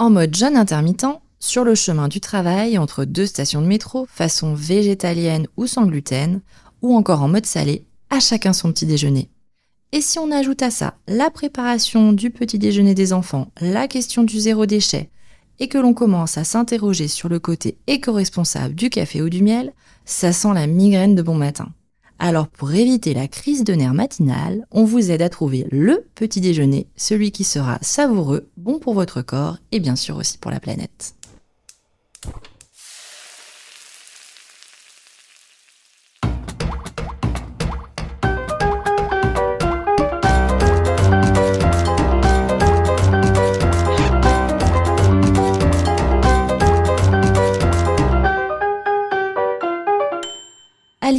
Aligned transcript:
En 0.00 0.08
mode 0.08 0.34
jeûne 0.34 0.56
intermittent, 0.56 1.20
sur 1.40 1.62
le 1.62 1.74
chemin 1.74 2.08
du 2.08 2.20
travail 2.20 2.78
entre 2.78 3.04
deux 3.04 3.26
stations 3.26 3.60
de 3.60 3.66
métro, 3.66 4.06
façon 4.10 4.54
végétalienne 4.54 5.46
ou 5.58 5.66
sans 5.66 5.84
gluten, 5.84 6.40
ou 6.80 6.96
encore 6.96 7.20
en 7.20 7.28
mode 7.28 7.44
salé, 7.44 7.84
à 8.08 8.18
chacun 8.18 8.54
son 8.54 8.72
petit 8.72 8.86
déjeuner. 8.86 9.28
Et 9.92 10.00
si 10.00 10.18
on 10.18 10.32
ajoute 10.32 10.62
à 10.62 10.70
ça 10.70 10.94
la 11.06 11.28
préparation 11.28 12.14
du 12.14 12.30
petit 12.30 12.58
déjeuner 12.58 12.94
des 12.94 13.12
enfants, 13.12 13.48
la 13.60 13.88
question 13.88 14.22
du 14.22 14.40
zéro 14.40 14.64
déchet, 14.64 15.10
et 15.58 15.68
que 15.68 15.76
l'on 15.76 15.92
commence 15.92 16.38
à 16.38 16.44
s'interroger 16.44 17.06
sur 17.06 17.28
le 17.28 17.38
côté 17.38 17.76
éco-responsable 17.86 18.74
du 18.74 18.88
café 18.88 19.20
ou 19.20 19.28
du 19.28 19.42
miel, 19.42 19.74
ça 20.06 20.32
sent 20.32 20.54
la 20.54 20.66
migraine 20.66 21.14
de 21.14 21.20
bon 21.20 21.34
matin. 21.34 21.74
Alors 22.22 22.48
pour 22.48 22.70
éviter 22.74 23.14
la 23.14 23.28
crise 23.28 23.64
de 23.64 23.72
nerfs 23.72 23.94
matinale, 23.94 24.66
on 24.70 24.84
vous 24.84 25.10
aide 25.10 25.22
à 25.22 25.30
trouver 25.30 25.66
le 25.70 26.04
petit 26.14 26.42
déjeuner, 26.42 26.86
celui 26.94 27.32
qui 27.32 27.44
sera 27.44 27.78
savoureux, 27.80 28.50
bon 28.58 28.78
pour 28.78 28.92
votre 28.92 29.22
corps 29.22 29.56
et 29.72 29.80
bien 29.80 29.96
sûr 29.96 30.18
aussi 30.18 30.36
pour 30.36 30.50
la 30.50 30.60
planète. 30.60 31.14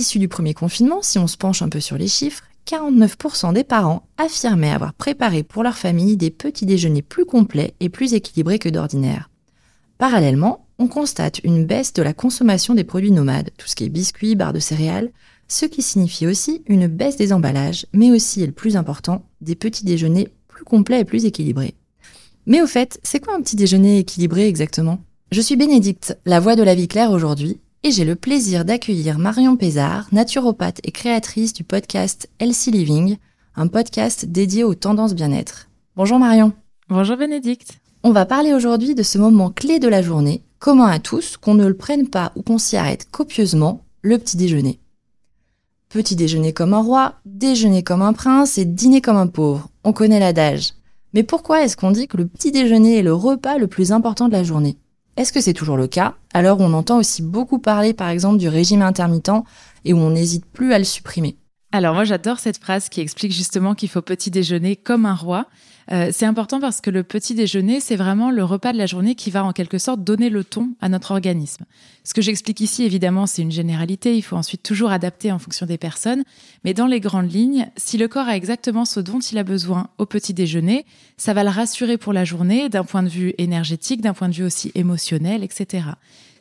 L'issue 0.02 0.18
du 0.18 0.28
premier 0.28 0.56
confinement, 0.56 1.04
si 1.04 1.20
on 1.20 1.28
se 1.28 1.38
penche 1.38 1.62
un 1.62 1.70
peu 1.70 1.80
sur 1.80 1.96
les 1.96 2.08
chiffres, 2.08 2.42
49% 2.68 3.54
des 3.54 3.64
parents 3.64 4.08
affirmaient 4.18 4.72
avoir 4.72 4.96
préparé 4.96 5.44
pour 5.44 5.62
leur 5.62 5.78
famille 5.78 6.18
des 6.18 6.32
petits 6.32 6.66
déjeuners 6.66 7.04
plus 7.04 7.24
complets 7.24 7.76
et 7.80 7.88
plus 7.88 8.16
équilibrés 8.16 8.58
que 8.58 8.68
d'ordinaire. 8.68 9.30
Parallèlement, 10.00 10.66
on 10.80 10.88
constate 10.88 11.38
une 11.44 11.68
baisse 11.68 11.94
de 11.94 12.02
la 12.02 12.14
consommation 12.14 12.74
des 12.74 12.84
produits 12.84 13.12
nomades, 13.12 13.52
tout 13.60 13.68
ce 13.68 13.76
qui 13.76 13.84
est 13.84 13.90
biscuits, 13.90 14.34
barres 14.34 14.54
de 14.54 14.60
céréales, 14.60 15.12
ce 15.48 15.68
qui 15.68 15.84
signifie 15.84 16.26
aussi 16.26 16.64
une 16.66 16.88
baisse 16.88 17.18
des 17.18 17.32
emballages, 17.32 17.86
mais 17.94 18.10
aussi, 18.10 18.42
et 18.42 18.48
le 18.48 18.54
plus 18.54 18.78
important, 18.78 19.24
des 19.42 19.54
petits 19.54 19.86
déjeuners 19.86 20.30
plus 20.48 20.66
complets 20.66 21.02
et 21.02 21.06
plus 21.06 21.26
équilibrés. 21.26 21.76
Mais 22.48 22.64
au 22.64 22.68
fait, 22.68 23.00
c'est 23.04 23.20
quoi 23.20 23.36
un 23.36 23.42
petit 23.42 23.56
déjeuner 23.56 24.00
équilibré 24.00 24.48
exactement? 24.48 25.04
Je 25.32 25.42
suis 25.42 25.58
Bénédicte, 25.58 26.18
la 26.26 26.40
voix 26.40 26.56
de 26.56 26.64
la 26.64 26.74
vie 26.74 26.88
claire 26.88 27.12
aujourd'hui, 27.12 27.60
et 27.84 27.92
j'ai 27.92 28.06
le 28.06 28.16
plaisir 28.16 28.64
d'accueillir 28.64 29.18
Marion 29.18 29.58
Pézard, 29.58 30.08
naturopathe 30.12 30.80
et 30.84 30.92
créatrice 30.92 31.54
du 31.54 31.64
podcast 31.64 32.30
Healthy 32.40 32.70
Living, 32.70 33.18
un 33.56 33.68
podcast 33.68 34.26
dédié 34.26 34.64
aux 34.64 34.76
tendances 34.76 35.16
bien-être. 35.16 35.68
Bonjour 35.96 36.20
Marion. 36.20 36.54
Bonjour 36.90 37.18
Bénédicte. 37.18 37.80
On 38.04 38.12
va 38.12 38.28
parler 38.28 38.54
aujourd'hui 38.54 38.94
de 38.94 39.02
ce 39.02 39.18
moment 39.18 39.50
clé 39.50 39.80
de 39.80 39.88
la 39.88 40.04
journée, 40.04 40.44
commun 40.60 40.88
à 40.88 41.00
tous, 41.00 41.38
qu'on 41.38 41.56
ne 41.56 41.66
le 41.66 41.76
prenne 41.76 42.08
pas 42.08 42.32
ou 42.36 42.44
qu'on 42.44 42.60
s'y 42.60 42.78
arrête 42.78 43.08
copieusement, 43.10 43.82
le 44.04 44.20
petit 44.20 44.38
déjeuner. 44.38 44.80
Petit 45.90 46.16
déjeuner 46.16 46.54
comme 46.54 46.76
un 46.76 46.82
roi, 46.82 47.16
déjeuner 47.26 47.82
comme 47.82 48.04
un 48.04 48.14
prince 48.14 48.60
et 48.60 48.66
dîner 48.66 49.02
comme 49.02 49.18
un 49.18 49.28
pauvre. 49.28 49.70
On 49.84 49.92
connaît 49.92 50.20
l'adage. 50.20 50.74
Mais 51.14 51.24
pourquoi 51.24 51.64
est-ce 51.64 51.76
qu'on 51.76 51.92
dit 51.92 52.08
que 52.08 52.18
le 52.18 52.28
petit 52.28 52.52
déjeuner 52.52 53.00
est 53.00 53.04
le 53.04 53.14
repas 53.14 53.58
le 53.58 53.68
plus 53.68 53.92
important 53.92 54.28
de 54.28 54.34
la 54.34 54.44
journée? 54.44 54.78
Est-ce 55.22 55.32
que 55.32 55.40
c'est 55.40 55.54
toujours 55.54 55.78
le 55.78 55.86
cas? 55.86 56.16
Alors 56.34 56.60
on 56.62 56.74
entend 56.74 56.98
aussi 56.98 57.22
beaucoup 57.22 57.60
parler 57.60 57.94
par 57.94 58.10
exemple 58.10 58.38
du 58.38 58.48
régime 58.48 58.82
intermittent 58.82 59.44
et 59.86 59.94
où 59.94 59.98
on 59.98 60.10
n'hésite 60.10 60.46
plus 60.48 60.74
à 60.74 60.80
le 60.80 60.84
supprimer. 60.84 61.38
Alors 61.74 61.94
moi 61.94 62.04
j'adore 62.04 62.40
cette 62.40 62.58
phrase 62.58 62.90
qui 62.90 63.00
explique 63.00 63.32
justement 63.32 63.76
qu'il 63.76 63.90
faut 63.90 64.02
petit 64.02 64.30
déjeuner 64.30 64.76
comme 64.76 65.06
un 65.06 65.16
roi. 65.16 65.48
Euh, 65.92 66.10
c'est 66.12 66.26
important 66.26 66.60
parce 66.60 66.80
que 66.80 66.90
le 66.90 67.04
petit 67.04 67.34
déjeuner, 67.34 67.80
c'est 67.80 67.96
vraiment 67.96 68.30
le 68.30 68.44
repas 68.44 68.72
de 68.72 68.78
la 68.78 68.86
journée 68.86 69.16
qui 69.16 69.32
va 69.32 69.44
en 69.44 69.52
quelque 69.52 69.78
sorte 69.78 70.04
donner 70.04 70.30
le 70.30 70.44
ton 70.44 70.70
à 70.80 70.90
notre 70.90 71.12
organisme. 71.12 71.66
Ce 72.04 72.14
que 72.14 72.22
j'explique 72.22 72.62
ici, 72.62 72.84
évidemment, 72.84 73.26
c'est 73.26 73.42
une 73.42 73.52
généralité. 73.52 74.16
Il 74.16 74.22
faut 74.22 74.36
ensuite 74.36 74.64
toujours 74.64 74.92
adapter 74.92 75.32
en 75.32 75.40
fonction 75.40 75.66
des 75.66 75.78
personnes. 75.78 76.24
Mais 76.64 76.74
dans 76.74 76.88
les 76.88 77.00
grandes 77.00 77.32
lignes, 77.32 77.70
si 77.78 77.98
le 77.98 78.08
corps 78.08 78.28
a 78.28 78.36
exactement 78.36 78.86
ce 78.86 79.00
dont 79.00 79.20
il 79.20 79.38
a 79.38 79.44
besoin 79.44 79.90
au 79.98 80.06
petit 80.06 80.34
déjeuner, 80.34 80.86
ça 81.18 81.34
va 81.34 81.44
le 81.44 81.50
rassurer 81.50 81.98
pour 81.98 82.14
la 82.14 82.26
journée 82.26 82.70
d'un 82.70 82.84
point 82.84 83.04
de 83.04 83.10
vue 83.10 83.34
énergétique, 83.38 84.02
d'un 84.02 84.14
point 84.14 84.30
de 84.30 84.36
vue 84.36 84.46
aussi 84.46 84.72
émotionnel, 84.76 85.44
etc. 85.44 85.84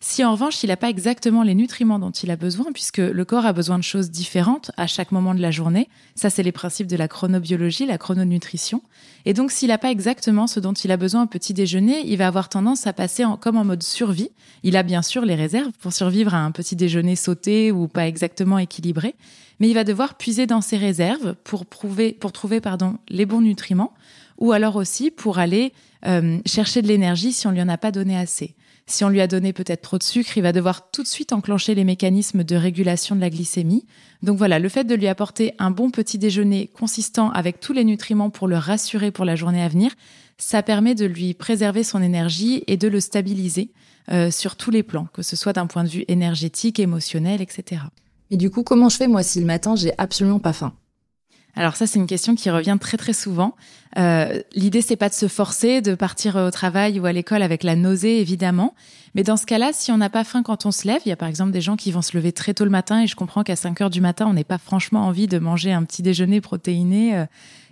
Si 0.02 0.24
en 0.24 0.32
revanche, 0.32 0.62
il 0.62 0.68
n'a 0.68 0.78
pas 0.78 0.88
exactement 0.88 1.42
les 1.42 1.54
nutriments 1.54 1.98
dont 1.98 2.10
il 2.10 2.30
a 2.30 2.36
besoin, 2.36 2.72
puisque 2.72 2.96
le 2.96 3.24
corps 3.26 3.44
a 3.44 3.52
besoin 3.52 3.76
de 3.76 3.84
choses 3.84 4.10
différentes 4.10 4.70
à 4.78 4.86
chaque 4.86 5.12
moment 5.12 5.34
de 5.34 5.42
la 5.42 5.50
journée, 5.50 5.90
ça 6.14 6.30
c'est 6.30 6.42
les 6.42 6.52
principes 6.52 6.86
de 6.86 6.96
la 6.96 7.06
chronobiologie, 7.06 7.84
la 7.84 7.98
chrononutrition. 7.98 8.80
Et 9.26 9.34
donc 9.34 9.52
s'il 9.52 9.68
n'a 9.68 9.76
pas 9.76 9.90
exactement 9.90 10.46
ce 10.46 10.58
dont 10.58 10.72
il 10.72 10.90
a 10.90 10.96
besoin 10.96 11.24
au 11.24 11.26
petit 11.26 11.52
déjeuner, 11.52 12.00
il 12.06 12.16
va 12.16 12.28
avoir 12.28 12.48
tendance 12.48 12.86
à 12.86 12.94
passer 12.94 13.26
en, 13.26 13.36
comme 13.36 13.58
en 13.58 13.64
mode 13.64 13.82
survie. 13.82 14.30
Il 14.62 14.78
a 14.78 14.82
bien 14.82 15.02
sûr 15.02 15.26
les 15.26 15.34
réserves 15.34 15.72
pour 15.80 15.92
survivre 15.92 16.34
à 16.34 16.38
un 16.38 16.50
petit 16.50 16.76
déjeuner 16.76 17.14
sauté 17.14 17.70
ou 17.70 17.86
pas 17.86 18.06
exactement 18.06 18.56
équilibré, 18.56 19.14
mais 19.58 19.68
il 19.68 19.74
va 19.74 19.84
devoir 19.84 20.14
puiser 20.14 20.46
dans 20.46 20.62
ses 20.62 20.78
réserves 20.78 21.34
pour, 21.44 21.66
prouver, 21.66 22.12
pour 22.12 22.32
trouver 22.32 22.62
pardon, 22.62 22.96
les 23.10 23.26
bons 23.26 23.42
nutriments, 23.42 23.92
ou 24.38 24.52
alors 24.52 24.76
aussi 24.76 25.10
pour 25.10 25.38
aller 25.38 25.74
euh, 26.06 26.38
chercher 26.46 26.80
de 26.80 26.88
l'énergie 26.88 27.34
si 27.34 27.46
on 27.46 27.50
lui 27.50 27.60
en 27.60 27.68
a 27.68 27.76
pas 27.76 27.90
donné 27.90 28.16
assez. 28.16 28.54
Si 28.86 29.04
on 29.04 29.08
lui 29.08 29.20
a 29.20 29.26
donné 29.26 29.52
peut-être 29.52 29.82
trop 29.82 29.98
de 29.98 30.02
sucre, 30.02 30.36
il 30.36 30.42
va 30.42 30.52
devoir 30.52 30.90
tout 30.90 31.02
de 31.02 31.08
suite 31.08 31.32
enclencher 31.32 31.74
les 31.74 31.84
mécanismes 31.84 32.42
de 32.44 32.56
régulation 32.56 33.14
de 33.14 33.20
la 33.20 33.30
glycémie. 33.30 33.86
Donc 34.22 34.36
voilà, 34.36 34.58
le 34.58 34.68
fait 34.68 34.84
de 34.84 34.94
lui 34.94 35.06
apporter 35.06 35.54
un 35.58 35.70
bon 35.70 35.90
petit 35.90 36.18
déjeuner 36.18 36.68
consistant 36.68 37.30
avec 37.30 37.60
tous 37.60 37.72
les 37.72 37.84
nutriments 37.84 38.30
pour 38.30 38.48
le 38.48 38.56
rassurer 38.56 39.10
pour 39.10 39.24
la 39.24 39.36
journée 39.36 39.62
à 39.62 39.68
venir, 39.68 39.92
ça 40.38 40.62
permet 40.62 40.94
de 40.94 41.06
lui 41.06 41.34
préserver 41.34 41.84
son 41.84 42.02
énergie 42.02 42.64
et 42.66 42.76
de 42.76 42.88
le 42.88 43.00
stabiliser 43.00 43.70
euh, 44.10 44.30
sur 44.30 44.56
tous 44.56 44.70
les 44.70 44.82
plans, 44.82 45.06
que 45.12 45.22
ce 45.22 45.36
soit 45.36 45.52
d'un 45.52 45.66
point 45.66 45.84
de 45.84 45.88
vue 45.88 46.04
énergétique, 46.08 46.80
émotionnel, 46.80 47.40
etc. 47.40 47.82
Et 48.30 48.36
du 48.36 48.50
coup, 48.50 48.62
comment 48.62 48.88
je 48.88 48.96
fais 48.96 49.08
moi 49.08 49.22
si 49.22 49.40
le 49.40 49.46
matin 49.46 49.76
j'ai 49.76 49.92
absolument 49.98 50.38
pas 50.38 50.52
faim? 50.52 50.72
Alors 51.56 51.76
ça, 51.76 51.86
c'est 51.86 51.98
une 51.98 52.06
question 52.06 52.34
qui 52.34 52.48
revient 52.50 52.78
très 52.80 52.96
très 52.96 53.12
souvent. 53.12 53.56
Euh, 53.98 54.40
L'idée, 54.54 54.82
c'est 54.82 54.96
pas 54.96 55.08
de 55.08 55.14
se 55.14 55.28
forcer 55.28 55.80
de 55.80 55.94
partir 55.94 56.36
au 56.36 56.50
travail 56.50 57.00
ou 57.00 57.06
à 57.06 57.12
l'école 57.12 57.42
avec 57.42 57.64
la 57.64 57.74
nausée, 57.74 58.20
évidemment. 58.20 58.74
Mais 59.14 59.24
dans 59.24 59.36
ce 59.36 59.46
cas-là, 59.46 59.70
si 59.72 59.90
on 59.90 59.96
n'a 59.96 60.10
pas 60.10 60.22
faim 60.22 60.42
quand 60.42 60.66
on 60.66 60.70
se 60.70 60.86
lève, 60.86 61.00
il 61.04 61.08
y 61.08 61.12
a 61.12 61.16
par 61.16 61.28
exemple 61.28 61.50
des 61.50 61.60
gens 61.60 61.76
qui 61.76 61.90
vont 61.90 62.02
se 62.02 62.16
lever 62.16 62.32
très 62.32 62.54
tôt 62.54 62.64
le 62.64 62.70
matin 62.70 63.02
et 63.02 63.06
je 63.08 63.16
comprends 63.16 63.42
qu'à 63.42 63.56
5 63.56 63.80
heures 63.80 63.90
du 63.90 64.00
matin, 64.00 64.26
on 64.28 64.32
n'est 64.32 64.44
pas 64.44 64.58
franchement 64.58 65.06
envie 65.06 65.26
de 65.26 65.38
manger 65.38 65.72
un 65.72 65.82
petit 65.82 66.02
déjeuner 66.02 66.40
protéiné. 66.40 67.16
Euh, 67.16 67.26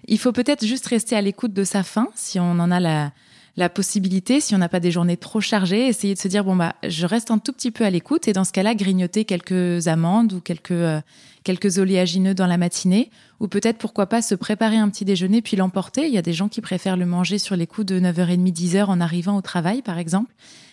il 0.09 0.19
faut 0.19 0.33
peut-être 0.33 0.65
juste 0.65 0.87
rester 0.87 1.15
à 1.15 1.21
l'écoute 1.21 1.53
de 1.53 1.65
sa 1.65 1.84
faim 1.84 2.09
si 2.16 2.41
on 2.41 2.50
en 2.59 2.71
a 2.71 2.81
la, 2.81 3.12
la 3.59 3.69
possibilité, 3.69 4.41
si 4.41 4.55
on 4.55 4.59
n'a 4.59 4.69
pas 4.69 4.79
des 4.79 4.93
journées 4.93 5.17
trop 5.17 5.41
chargées, 5.41 5.89
essayer 5.89 6.15
de 6.15 6.19
se 6.21 6.29
dire 6.29 6.45
bon 6.45 6.55
bah 6.55 6.77
je 6.87 7.05
reste 7.07 7.33
un 7.33 7.39
tout 7.39 7.53
petit 7.53 7.73
peu 7.73 7.85
à 7.85 7.91
l'écoute 7.91 8.29
et 8.29 8.33
dans 8.33 8.45
ce 8.45 8.53
cas-là 8.53 8.77
grignoter 8.77 9.25
quelques 9.25 9.89
amandes 9.89 10.33
ou 10.33 10.41
quelques 10.41 10.71
euh, 10.71 11.01
quelques 11.43 11.79
oléagineux 11.79 12.35
dans 12.35 12.47
la 12.47 12.57
matinée, 12.57 13.11
ou 13.41 13.49
peut-être 13.49 13.79
pourquoi 13.79 14.07
pas 14.07 14.23
se 14.23 14.37
préparer 14.37 14.77
un 14.77 14.89
petit 14.91 15.05
déjeuner 15.05 15.43
puis 15.43 15.57
l'emporter. 15.57 16.07
Il 16.07 16.13
y 16.13 16.19
a 16.19 16.23
des 16.23 16.33
gens 16.33 16.49
qui 16.49 16.61
préfèrent 16.61 16.97
le 16.97 17.07
manger 17.07 17.39
sur 17.39 17.57
les 17.57 17.67
coups 17.67 17.87
de 17.87 17.99
9h30, 17.99 18.53
10h 18.53 18.85
en 18.85 19.01
arrivant 19.01 19.37
au 19.37 19.41
travail, 19.41 19.83
par 19.83 19.99
exemple. 19.99 20.33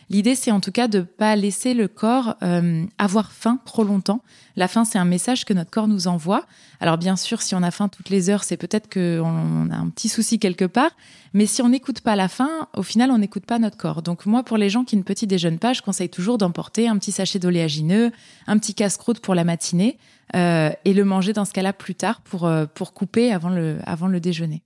L'idée, 0.09 0.35
c'est 0.35 0.51
en 0.51 0.59
tout 0.59 0.71
cas 0.71 0.88
de 0.88 1.01
pas 1.01 1.35
laisser 1.35 1.73
le 1.73 1.88
corps 1.88 2.35
euh, 2.43 2.85
avoir 2.97 3.31
faim 3.31 3.59
trop 3.66 3.83
longtemps. 3.83 4.21
La 4.55 4.67
faim, 4.67 4.85
c'est 4.85 4.99
un 4.99 5.05
message 5.05 5.45
que 5.45 5.53
notre 5.53 5.71
corps 5.71 5.88
nous 5.88 6.07
envoie. 6.07 6.45
Alors 6.79 6.97
bien 6.97 7.16
sûr, 7.16 7.41
si 7.41 7.55
on 7.55 7.63
a 7.63 7.71
faim 7.71 7.89
toutes 7.89 8.09
les 8.09 8.29
heures, 8.29 8.43
c'est 8.43 8.57
peut-être 8.57 8.91
qu'on 8.91 9.69
a 9.71 9.75
un 9.75 9.89
petit 9.89 10.09
souci 10.09 10.38
quelque 10.38 10.66
part. 10.66 10.91
Mais 11.33 11.47
si 11.47 11.61
on 11.61 11.69
n'écoute 11.69 12.01
pas 12.01 12.16
la 12.16 12.27
faim, 12.27 12.67
au 12.75 12.83
final, 12.83 13.09
on 13.09 13.17
n'écoute 13.17 13.45
pas 13.45 13.57
notre 13.57 13.77
corps. 13.77 14.03
Donc 14.03 14.25
moi, 14.25 14.43
pour 14.43 14.57
les 14.57 14.69
gens 14.69 14.83
qui 14.83 14.95
ne 14.95 15.01
petit 15.01 15.27
déjeunent 15.27 15.59
pas, 15.59 15.73
je 15.73 15.81
conseille 15.81 16.09
toujours 16.09 16.37
d'emporter 16.37 16.87
un 16.87 16.97
petit 16.97 17.11
sachet 17.11 17.39
d'oléagineux, 17.39 18.11
un 18.45 18.57
petit 18.59 18.75
casse-croûte 18.75 19.19
pour 19.19 19.33
la 19.33 19.43
matinée, 19.43 19.97
euh, 20.35 20.72
et 20.85 20.93
le 20.93 21.05
manger 21.05 21.33
dans 21.33 21.45
ce 21.45 21.53
cas-là 21.53 21.73
plus 21.73 21.95
tard 21.95 22.22
pour, 22.22 22.45
euh, 22.45 22.66
pour 22.66 22.93
couper 22.93 23.31
avant 23.31 23.49
le, 23.49 23.79
avant 23.85 24.07
le 24.07 24.19
déjeuner. 24.19 24.63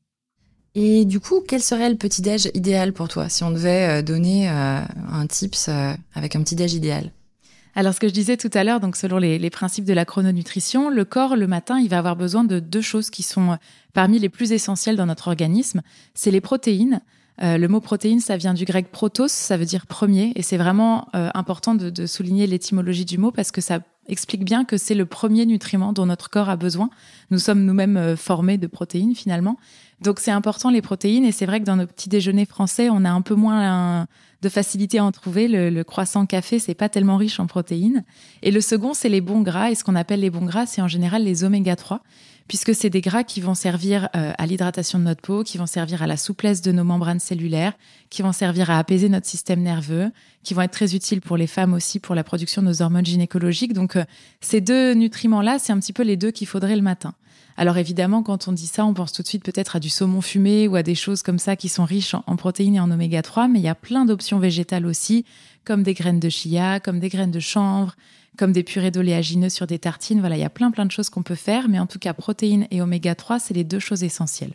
Et 0.76 1.06
du 1.06 1.20
coup, 1.20 1.42
quel 1.46 1.62
serait 1.62 1.90
le 1.90 1.96
petit-déj 1.96 2.52
idéal 2.54 2.94
pour 2.94 3.08
toi 3.08 3.28
si 3.30 3.44
on 3.44 3.52
devait 3.52 4.00
euh, 4.00 4.02
donner 4.02 4.48
un 4.48 5.28
tips 5.28 5.70
avec 6.14 6.36
un 6.36 6.44
petit-déj 6.44 6.74
idéal? 6.74 7.12
Alors, 7.76 7.94
ce 7.94 8.00
que 8.00 8.08
je 8.08 8.14
disais 8.14 8.36
tout 8.36 8.50
à 8.54 8.64
l'heure, 8.64 8.80
donc 8.80 8.96
selon 8.96 9.18
les, 9.18 9.50
principes 9.50 9.86
de 9.86 9.94
la 9.94 10.06
chrononutrition, 10.06 10.90
le 10.90 11.06
corps, 11.06 11.36
le 11.36 11.48
matin, 11.48 11.80
il 11.80 11.90
va 11.90 12.00
avoir 12.00 12.16
besoin 12.16 12.44
de 12.44 12.60
deux 12.60 12.82
choses 12.82 13.10
qui 13.10 13.24
sont 13.24 13.58
parmi 13.94 14.20
les 14.20 14.30
plus 14.30 14.52
essentielles 14.52 14.98
dans 14.98 15.06
notre 15.06 15.28
organisme. 15.28 15.82
C'est 16.14 16.32
les 16.32 16.42
protéines. 16.42 17.02
le 17.40 17.68
mot 17.68 17.80
protéine, 17.80 18.20
ça 18.20 18.38
vient 18.38 18.54
du 18.54 18.66
grec 18.66 18.92
protos, 18.92 19.28
ça 19.28 19.56
veut 19.56 19.66
dire 19.66 19.86
premier, 19.86 20.34
et 20.36 20.42
c'est 20.42 20.58
vraiment 20.58 21.08
important 21.14 21.76
de 21.76 22.06
souligner 22.06 22.48
l'étymologie 22.48 23.06
du 23.06 23.18
mot 23.18 23.32
parce 23.32 23.52
que 23.52 23.62
ça 23.62 23.80
explique 24.10 24.44
bien 24.44 24.66
que 24.66 24.78
c'est 24.78 24.96
le 24.96 25.06
premier 25.06 25.46
nutriment 25.46 25.94
dont 25.94 26.06
notre 26.06 26.30
corps 26.30 26.50
a 26.50 26.58
besoin. 26.58 26.90
Nous 27.32 27.40
sommes 27.40 27.64
nous-mêmes 27.64 27.98
euh, 27.98 28.16
formés 28.16 28.58
de 28.58 28.68
protéines 28.68 29.16
finalement. 29.16 29.58
Donc 30.02 30.20
c'est 30.20 30.32
important 30.32 30.70
les 30.70 30.82
protéines 30.82 31.26
et 31.26 31.32
c'est 31.32 31.46
vrai 31.46 31.60
que 31.60 31.66
dans 31.66 31.76
nos 31.76 31.88
petits 31.88 32.10
déjeuners 32.10 32.46
français, 32.46 32.90
on 32.90 33.06
a 33.06 33.10
un 33.10 33.22
peu 33.22 33.36
moins 33.36 34.08
de 34.42 34.50
facilité 34.50 35.00
à 35.00 35.06
en 35.06 35.12
trouver. 35.12 35.48
Le, 35.48 35.84
croissant 35.84 36.26
café, 36.26 36.60
c'est 36.60 36.74
pas 36.74 36.90
tellement 36.90 37.18
riche 37.18 37.40
en 37.40 37.48
protéines. 37.48 38.04
Et 38.42 38.52
le 38.52 38.62
second, 38.62 38.94
c'est 38.94 39.10
les 39.10 39.22
bons 39.22 39.42
gras. 39.42 39.72
Et 39.72 39.76
ce 39.76 39.84
qu'on 39.84 39.96
appelle 39.96 40.22
les 40.22 40.30
bons 40.30 40.46
gras, 40.46 40.66
c'est 40.66 40.82
en 40.82 40.88
général 40.88 41.24
les 41.24 41.44
oméga 41.44 41.76
3 41.76 42.02
puisque 42.50 42.74
c'est 42.74 42.90
des 42.90 43.00
gras 43.00 43.24
qui 43.24 43.40
vont 43.40 43.54
servir 43.54 44.10
euh, 44.16 44.34
à 44.38 44.46
l'hydratation 44.48 44.98
de 44.98 45.04
notre 45.06 45.22
peau, 45.22 45.44
qui 45.44 45.60
vont 45.60 45.68
servir 45.68 46.02
à 46.02 46.08
la 46.08 46.18
souplesse 46.18 46.62
de 46.62 46.72
nos 46.72 46.84
membranes 46.84 47.20
cellulaires, 47.20 47.74
qui 48.10 48.24
vont 48.24 48.32
servir 48.32 48.72
à 48.72 48.80
apaiser 48.80 49.08
notre 49.08 49.28
système 49.28 49.62
nerveux, 49.62 50.12
qui 50.44 50.56
vont 50.56 50.64
être 50.64 50.72
très 50.72 50.96
utiles 50.96 51.22
pour 51.22 51.38
les 51.38 51.46
femmes 51.46 51.74
aussi 51.74 52.00
pour 52.00 52.16
la 52.16 52.24
production 52.24 52.64
de 52.64 52.68
nos 52.68 52.82
hormones 52.82 53.06
gynécologiques. 53.06 53.74
Donc 53.74 53.96
euh, 53.96 54.04
ces 54.42 54.62
deux 54.62 54.94
nutriments-là, 54.94 55.60
c'est 55.60 55.72
un 55.72 55.80
petit 55.80 55.94
peu 55.94 56.02
les 56.02 56.18
deux 56.18 56.32
qu'il 56.32 56.48
faudrait 56.48 56.76
le 56.76 56.82
matin. 56.82 57.14
Alors 57.56 57.78
évidemment, 57.78 58.24
quand 58.24 58.48
on 58.48 58.52
dit 58.52 58.68
ça, 58.68 58.84
on 58.84 58.96
pense 58.96 59.14
tout 59.14 59.22
de 59.22 59.28
suite 59.28 59.44
peut-être 59.44 59.76
à 59.76 59.80
du 59.80 59.90
saumon 59.90 60.22
fumé 60.22 60.68
ou 60.68 60.76
à 60.76 60.82
des 60.82 60.96
choses 60.96 61.22
comme 61.22 61.38
ça 61.40 61.56
qui 61.56 61.70
sont 61.70 61.86
riches 61.86 62.16
en, 62.16 62.36
protéines 62.36 62.76
et 62.76 62.80
en 62.80 62.90
oméga 62.90 63.22
3, 63.22 63.48
mais 63.48 63.60
il 63.60 63.66
y 63.66 63.68
a 63.68 63.76
plein 63.76 64.06
d'options 64.06 64.40
végétales 64.40 64.88
aussi, 64.88 65.24
comme 65.66 65.84
des 65.84 65.94
graines 65.94 66.20
de 66.20 66.30
chia, 66.30 66.80
comme 66.80 67.00
des 67.00 67.10
graines 67.10 67.32
de 67.32 67.40
chanvre, 67.40 67.96
comme 68.40 68.54
des 68.54 68.64
purées 68.64 68.90
d'oléagineux 68.90 69.50
sur 69.50 69.68
des 69.68 69.80
tartines. 69.80 70.22
Voilà, 70.22 70.38
il 70.38 70.40
y 70.40 70.46
a 70.46 70.50
plein 70.50 70.72
plein 70.72 70.86
de 70.86 70.92
choses 70.92 71.10
qu'on 71.10 71.24
peut 71.24 71.36
faire, 71.36 71.68
mais 71.68 71.78
en 71.78 71.88
tout 71.88 72.00
cas, 72.00 72.14
protéines 72.14 72.68
et 72.72 72.82
oméga 72.82 73.14
3, 73.14 73.38
c'est 73.38 73.54
les 73.54 73.66
deux 73.66 73.80
choses 73.80 74.04
essentielles. 74.04 74.54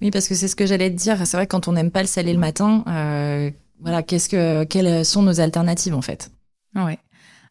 Oui, 0.00 0.10
parce 0.10 0.26
que 0.26 0.34
c'est 0.34 0.48
ce 0.48 0.56
que 0.56 0.64
j'allais 0.64 0.90
te 0.90 0.96
dire. 0.96 1.24
C'est 1.26 1.36
vrai 1.36 1.46
que 1.46 1.50
quand 1.50 1.68
on 1.68 1.72
n'aime 1.72 1.90
pas 1.90 2.00
le 2.00 2.08
salé 2.08 2.32
le 2.32 2.38
matin, 2.38 2.82
euh, 2.88 3.50
voilà, 3.80 4.02
qu'est-ce 4.02 4.30
que, 4.30 4.64
quelles 4.64 5.04
sont 5.04 5.22
nos 5.22 5.40
alternatives 5.40 5.94
en 5.94 6.00
fait? 6.00 6.30
Ouais. 6.74 6.98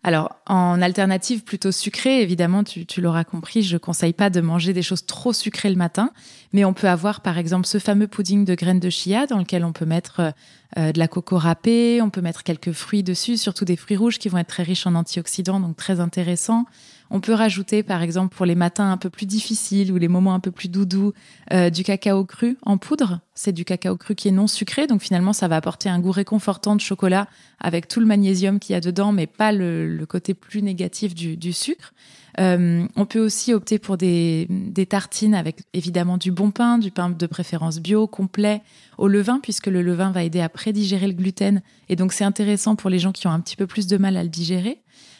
Alors, 0.03 0.35
en 0.47 0.81
alternative 0.81 1.43
plutôt 1.43 1.71
sucrée, 1.71 2.23
évidemment, 2.23 2.63
tu, 2.63 3.01
l'auras 3.01 3.23
compris, 3.23 3.61
je 3.61 3.77
conseille 3.77 4.13
pas 4.13 4.31
de 4.31 4.41
manger 4.41 4.73
des 4.73 4.81
choses 4.81 5.05
trop 5.05 5.31
sucrées 5.31 5.69
le 5.69 5.75
matin, 5.75 6.09
mais 6.53 6.65
on 6.65 6.73
peut 6.73 6.89
avoir 6.89 7.21
par 7.21 7.37
exemple 7.37 7.67
ce 7.67 7.77
fameux 7.77 8.07
pudding 8.07 8.43
de 8.43 8.55
graines 8.55 8.79
de 8.79 8.89
chia 8.89 9.27
dans 9.27 9.37
lequel 9.37 9.63
on 9.63 9.73
peut 9.73 9.85
mettre 9.85 10.33
euh, 10.77 10.91
de 10.91 10.97
la 10.97 11.07
coco 11.07 11.37
râpée, 11.37 12.01
on 12.01 12.09
peut 12.09 12.21
mettre 12.21 12.41
quelques 12.41 12.71
fruits 12.71 13.03
dessus, 13.03 13.37
surtout 13.37 13.63
des 13.63 13.75
fruits 13.75 13.97
rouges 13.97 14.17
qui 14.17 14.27
vont 14.27 14.39
être 14.39 14.47
très 14.47 14.63
riches 14.63 14.87
en 14.87 14.95
antioxydants, 14.95 15.59
donc 15.59 15.77
très 15.77 15.99
intéressants. 15.99 16.65
On 17.13 17.19
peut 17.19 17.33
rajouter, 17.33 17.83
par 17.83 18.01
exemple, 18.01 18.33
pour 18.33 18.45
les 18.45 18.55
matins 18.55 18.89
un 18.89 18.95
peu 18.95 19.09
plus 19.09 19.25
difficiles 19.25 19.91
ou 19.91 19.97
les 19.97 20.07
moments 20.07 20.33
un 20.33 20.39
peu 20.39 20.49
plus 20.49 20.69
doudous, 20.69 21.11
euh, 21.51 21.69
du 21.69 21.83
cacao 21.83 22.23
cru 22.23 22.57
en 22.61 22.77
poudre. 22.77 23.19
C'est 23.35 23.51
du 23.51 23.65
cacao 23.65 23.97
cru 23.97 24.15
qui 24.15 24.29
est 24.29 24.31
non 24.31 24.47
sucré, 24.47 24.87
donc 24.87 25.01
finalement, 25.01 25.33
ça 25.33 25.49
va 25.49 25.57
apporter 25.57 25.89
un 25.89 25.99
goût 25.99 26.11
réconfortant 26.11 26.73
de 26.73 26.79
chocolat 26.79 27.27
avec 27.59 27.89
tout 27.89 27.99
le 27.99 28.05
magnésium 28.05 28.59
qu'il 28.59 28.73
y 28.73 28.77
a 28.77 28.79
dedans, 28.79 29.11
mais 29.11 29.27
pas 29.27 29.51
le, 29.51 30.05
côté 30.07 30.33
plus 30.33 30.61
négatif 30.61 31.13
du, 31.13 31.51
sucre. 31.51 31.93
Euh, 32.39 32.87
on 32.95 33.05
peut 33.05 33.19
aussi 33.19 33.53
opter 33.53 33.77
pour 33.77 33.97
des, 33.97 34.47
des, 34.49 34.85
tartines 34.85 35.35
avec 35.35 35.63
évidemment 35.73 36.17
du 36.17 36.31
bon 36.31 36.51
pain, 36.51 36.77
du 36.77 36.91
pain 36.91 37.09
de 37.09 37.25
préférence 37.27 37.79
bio, 37.81 38.07
complet, 38.07 38.61
au 38.97 39.09
levain, 39.09 39.41
puisque 39.43 39.67
le 39.67 39.81
levain 39.81 40.11
va 40.11 40.23
aider 40.23 40.39
à 40.39 40.47
prédigérer 40.47 41.07
le 41.07 41.13
gluten. 41.13 41.61
Et 41.89 41.97
donc 41.97 42.13
c'est 42.13 42.23
intéressant 42.23 42.77
pour 42.77 42.89
les 42.89 42.99
gens 42.99 43.11
qui 43.11 43.27
ont 43.27 43.31
un 43.31 43.41
petit 43.41 43.57
peu 43.57 43.67
plus 43.67 43.85
de 43.85 43.97
mal 43.97 44.15
à 44.15 44.23
le 44.23 44.29
digérer. 44.29 44.79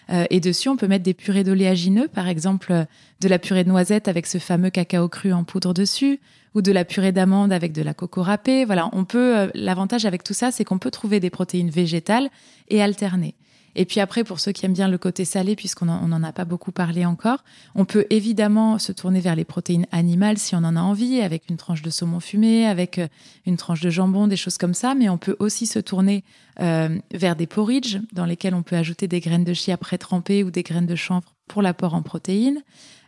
Euh, 0.09 0.25
et 0.29 0.39
dessus, 0.39 0.69
on 0.69 0.77
peut 0.77 0.87
mettre 0.87 1.03
des 1.03 1.13
purées 1.13 1.43
d'oléagineux, 1.43 2.07
par 2.07 2.27
exemple 2.27 2.85
de 3.21 3.27
la 3.27 3.39
purée 3.39 3.63
de 3.63 3.69
noisettes 3.69 4.07
avec 4.07 4.25
ce 4.25 4.37
fameux 4.37 4.69
cacao 4.69 5.07
cru 5.07 5.31
en 5.31 5.43
poudre 5.43 5.73
dessus, 5.73 6.19
ou 6.55 6.61
de 6.61 6.71
la 6.71 6.85
purée 6.85 7.11
d'amande 7.11 7.53
avec 7.53 7.71
de 7.71 7.81
la 7.81 7.93
coco 7.93 8.21
râpée. 8.21 8.65
Voilà, 8.65 8.89
on 8.93 9.05
peut. 9.05 9.37
Euh, 9.37 9.47
l'avantage 9.53 10.05
avec 10.05 10.23
tout 10.23 10.33
ça, 10.33 10.51
c'est 10.51 10.63
qu'on 10.63 10.79
peut 10.79 10.91
trouver 10.91 11.19
des 11.19 11.29
protéines 11.29 11.69
végétales 11.69 12.29
et 12.69 12.81
alterner. 12.81 13.35
Et 13.75 13.85
puis 13.85 13.99
après, 13.99 14.23
pour 14.23 14.39
ceux 14.39 14.51
qui 14.51 14.65
aiment 14.65 14.73
bien 14.73 14.87
le 14.87 14.97
côté 14.97 15.25
salé, 15.25 15.55
puisqu'on 15.55 15.85
n'en 15.85 16.23
a 16.23 16.31
pas 16.33 16.45
beaucoup 16.45 16.71
parlé 16.71 17.05
encore, 17.05 17.43
on 17.75 17.85
peut 17.85 18.05
évidemment 18.09 18.79
se 18.79 18.91
tourner 18.91 19.19
vers 19.19 19.35
les 19.35 19.45
protéines 19.45 19.87
animales 19.91 20.37
si 20.37 20.55
on 20.55 20.59
en 20.59 20.75
a 20.75 20.81
envie, 20.81 21.21
avec 21.21 21.49
une 21.49 21.57
tranche 21.57 21.81
de 21.81 21.89
saumon 21.89 22.19
fumé, 22.19 22.65
avec 22.65 22.99
euh, 22.99 23.07
une 23.45 23.57
tranche 23.57 23.81
de 23.81 23.89
jambon, 23.89 24.27
des 24.27 24.35
choses 24.35 24.57
comme 24.57 24.73
ça. 24.73 24.95
Mais 24.95 25.09
on 25.09 25.17
peut 25.17 25.35
aussi 25.39 25.65
se 25.65 25.79
tourner 25.79 26.23
euh, 26.59 26.97
vers 27.13 27.35
des 27.35 27.47
porridge 27.47 27.97
dans 28.13 28.25
lesquels 28.25 28.55
on 28.55 28.63
peut 28.63 28.75
ajouter 28.75 29.07
des 29.07 29.19
graines 29.19 29.43
de 29.43 29.53
chia 29.53 29.77
pré-trempées 29.77 30.43
ou 30.43 30.51
des 30.51 30.63
graines 30.63 30.85
de 30.85 30.95
chanvre 30.95 31.33
pour 31.47 31.61
l'apport 31.61 31.93
en 31.93 32.01
protéines. 32.01 32.61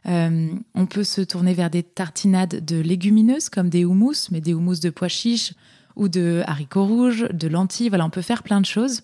Euh, 0.06 0.50
on 0.75 0.86
peut 0.86 1.04
se 1.04 1.21
tourner 1.21 1.54
vers 1.54 1.69
des 1.69 1.83
tartinades 1.83 2.63
de 2.63 2.80
légumineuses 2.80 3.50
comme 3.50 3.69
des 3.69 3.86
houmous, 3.86 4.30
mais 4.31 4.42
des 4.42 4.54
houmous 4.54 4.80
de 4.80 4.89
pois 4.89 5.07
chiches 5.07 5.54
ou 5.95 6.09
de 6.09 6.44
haricots 6.45 6.86
rouges, 6.86 7.27
de 7.31 7.48
lentilles. 7.48 7.89
Voilà, 7.89 8.06
on 8.06 8.09
peut 8.09 8.21
faire 8.21 8.44
plein 8.44 8.59
de 8.59 8.66
choses. 8.66 9.04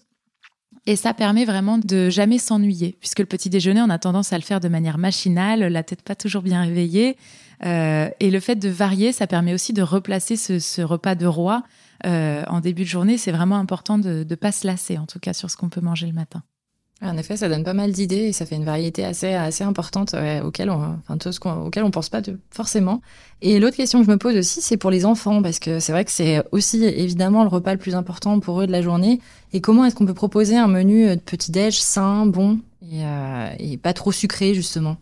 Et 0.90 0.96
ça 0.96 1.14
permet 1.14 1.46
vraiment 1.46 1.78
de 1.78 2.10
jamais 2.10 2.40
s'ennuyer, 2.40 2.98
puisque 3.00 3.20
le 3.20 3.28
petit 3.28 3.52
déjeuner, 3.52 3.80
on 3.80 3.92
a 3.92 4.00
tendance 4.00 4.34
à 4.34 4.40
le 4.40 4.42
faire 4.42 4.60
de 4.60 4.68
manière 4.70 4.98
machinale, 4.98 5.60
la 5.60 5.84
tête 5.84 6.02
pas 6.02 6.16
toujours 6.16 6.42
bien 6.42 6.64
réveillée. 6.64 7.16
Euh, 7.64 8.10
et 8.20 8.32
le 8.32 8.40
fait 8.40 8.56
de 8.56 8.70
varier, 8.70 9.12
ça 9.12 9.28
permet 9.28 9.54
aussi 9.54 9.72
de 9.72 9.84
replacer 9.84 10.36
ce, 10.36 10.82
repas 10.82 11.14
de 11.14 11.28
roi 11.28 11.62
euh, 12.08 12.44
en 12.48 12.60
début 12.60 12.86
de 12.86 12.88
journée. 12.88 13.20
C'est 13.20 13.32
vraiment 13.32 13.58
important 13.58 14.00
de 14.00 14.26
ne 14.28 14.36
pas 14.36 14.52
se 14.52 14.66
lasser, 14.66 14.98
en 14.98 15.06
tout 15.06 15.20
cas, 15.20 15.34
sur 15.34 15.52
ce 15.52 15.58
qu'on 15.58 15.70
peut 15.70 15.80
manger 15.80 16.08
le 16.08 16.14
matin. 16.14 16.42
En 17.02 17.16
effet, 17.18 17.38
ça 17.38 17.48
donne 17.48 17.64
pas 17.64 17.74
mal 17.74 17.94
d'idées 17.94 18.28
et 18.28 18.34
ça 18.34 18.46
fait 18.46 18.58
une 18.58 18.66
variété 18.66 19.06
assez, 19.06 19.34
assez 19.34 19.64
importante 19.64 20.14
auquel 20.44 20.70
on, 20.70 20.98
enfin, 21.08 21.18
ce 21.32 21.48
auquel 21.48 21.84
on 21.84 21.92
pense 21.92 22.10
pas 22.10 22.20
de, 22.20 22.38
forcément. 22.52 23.02
Et 23.42 23.60
l'autre 23.60 23.78
question 23.78 24.00
que 24.00 24.06
je 24.06 24.12
me 24.12 24.18
pose 24.18 24.36
aussi, 24.36 24.60
c'est 24.60 24.76
pour 24.76 24.92
les 24.92 25.06
enfants, 25.06 25.42
parce 25.42 25.60
que 25.60 25.80
c'est 25.80 25.94
vrai 25.94 26.04
que 26.04 26.12
c'est 26.12 26.44
aussi 26.52 26.84
évidemment 26.84 27.44
le 27.44 27.50
repas 27.50 27.72
le 27.72 27.80
plus 27.80 27.96
important 27.96 28.42
pour 28.42 28.62
eux 28.62 28.68
de 28.68 28.74
la 28.74 28.82
journée. 28.82 29.22
Et 29.54 29.62
comment 29.62 29.86
est-ce 29.86 29.96
qu'on 29.96 30.06
peut 30.06 30.14
proposer 30.14 30.58
un 30.58 30.68
menu 30.68 31.08
de 31.08 31.22
petit-déj 31.22 31.80
sain, 31.80 32.26
bon 32.26 32.60
et, 32.82 33.06
euh, 33.06 33.50
et, 33.60 33.78
pas 33.78 33.94
trop 33.94 34.12
sucré, 34.12 34.54
justement? 34.54 34.98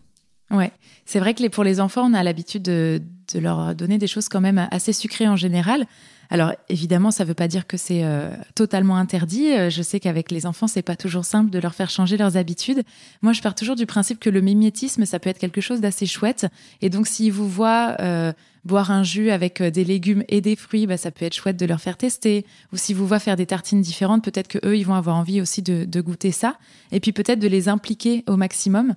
Ouais, 0.52 0.70
c'est 1.04 1.18
vrai 1.18 1.34
que 1.34 1.42
les, 1.42 1.48
pour 1.48 1.64
les 1.64 1.80
enfants, 1.80 2.08
on 2.08 2.14
a 2.14 2.22
l'habitude 2.22 2.62
de, 2.62 3.02
de 3.34 3.40
leur 3.40 3.74
donner 3.74 3.98
des 3.98 4.06
choses 4.06 4.28
quand 4.28 4.40
même 4.40 4.68
assez 4.70 4.92
sucrées 4.92 5.26
en 5.26 5.36
général. 5.36 5.84
Alors 6.30 6.52
évidemment, 6.68 7.10
ça 7.10 7.24
ne 7.24 7.28
veut 7.28 7.34
pas 7.34 7.48
dire 7.48 7.66
que 7.66 7.76
c'est 7.76 8.04
euh, 8.04 8.30
totalement 8.54 8.96
interdit. 8.96 9.52
Euh, 9.52 9.70
je 9.70 9.82
sais 9.82 9.98
qu'avec 9.98 10.30
les 10.30 10.46
enfants, 10.46 10.66
c'est 10.66 10.82
pas 10.82 10.96
toujours 10.96 11.24
simple 11.24 11.50
de 11.50 11.58
leur 11.58 11.74
faire 11.74 11.90
changer 11.90 12.16
leurs 12.16 12.36
habitudes. 12.36 12.82
Moi, 13.22 13.32
je 13.32 13.40
pars 13.40 13.54
toujours 13.54 13.76
du 13.76 13.86
principe 13.86 14.20
que 14.20 14.30
le 14.30 14.40
mimétisme, 14.40 15.04
ça 15.06 15.18
peut 15.18 15.30
être 15.30 15.38
quelque 15.38 15.60
chose 15.60 15.80
d'assez 15.80 16.06
chouette. 16.06 16.46
Et 16.82 16.90
donc, 16.90 17.06
s'ils 17.06 17.32
vous 17.32 17.48
voient 17.48 17.96
euh, 18.00 18.32
boire 18.68 18.92
un 18.92 19.02
jus 19.02 19.30
avec 19.30 19.60
des 19.60 19.84
légumes 19.84 20.22
et 20.28 20.40
des 20.40 20.54
fruits, 20.54 20.86
bah, 20.86 20.96
ça 20.96 21.10
peut 21.10 21.24
être 21.24 21.34
chouette 21.34 21.56
de 21.56 21.66
leur 21.66 21.80
faire 21.80 21.96
tester. 21.96 22.46
Ou 22.72 22.76
si 22.76 22.94
vous 22.94 23.06
voient 23.06 23.18
faire 23.18 23.34
des 23.34 23.46
tartines 23.46 23.80
différentes, 23.80 24.22
peut-être 24.22 24.46
que 24.46 24.58
eux, 24.64 24.76
ils 24.76 24.84
vont 24.84 24.94
avoir 24.94 25.16
envie 25.16 25.40
aussi 25.40 25.62
de, 25.62 26.00
goûter 26.00 26.30
ça. 26.30 26.56
Et 26.92 27.00
puis 27.00 27.12
peut-être 27.12 27.40
de 27.40 27.48
les 27.48 27.68
impliquer 27.68 28.22
au 28.28 28.36
maximum. 28.36 28.94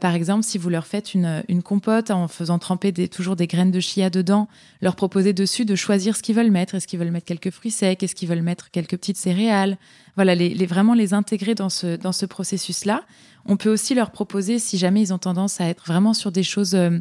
par 0.00 0.14
exemple, 0.14 0.44
si 0.44 0.56
vous 0.56 0.70
leur 0.70 0.86
faites 0.86 1.12
une, 1.12 1.62
compote 1.62 2.10
en 2.10 2.28
faisant 2.28 2.58
tremper 2.58 2.92
toujours 3.08 3.36
des 3.36 3.46
graines 3.46 3.70
de 3.70 3.80
chia 3.80 4.08
dedans, 4.08 4.48
leur 4.80 4.96
proposer 4.96 5.34
dessus 5.34 5.66
de 5.66 5.74
choisir 5.74 6.16
ce 6.16 6.22
qu'ils 6.22 6.34
veulent 6.34 6.50
mettre 6.50 6.78
est-ce 6.78 6.86
qu'ils 6.86 6.98
veulent 6.98 7.10
mettre 7.10 7.26
quelques 7.26 7.50
fruits 7.50 7.70
secs? 7.70 8.02
Est-ce 8.02 8.14
qu'ils 8.14 8.28
veulent 8.28 8.42
mettre 8.42 8.70
quelques 8.70 8.96
petites 8.96 9.16
céréales? 9.16 9.76
Voilà, 10.16 10.34
les, 10.34 10.66
vraiment 10.66 10.94
les 10.94 11.12
intégrer 11.12 11.54
dans 11.54 11.68
ce, 11.68 11.96
dans 11.96 12.12
ce 12.12 12.24
processus-là. 12.24 13.02
On 13.46 13.56
peut 13.56 13.70
aussi 13.70 13.94
leur 13.94 14.10
proposer, 14.10 14.58
si 14.58 14.78
jamais 14.78 15.00
ils 15.00 15.12
ont 15.12 15.18
tendance 15.18 15.60
à 15.60 15.66
être 15.66 15.84
vraiment 15.86 16.14
sur 16.14 16.32
des 16.32 16.42
choses 16.42 16.74
euh, 16.74 16.98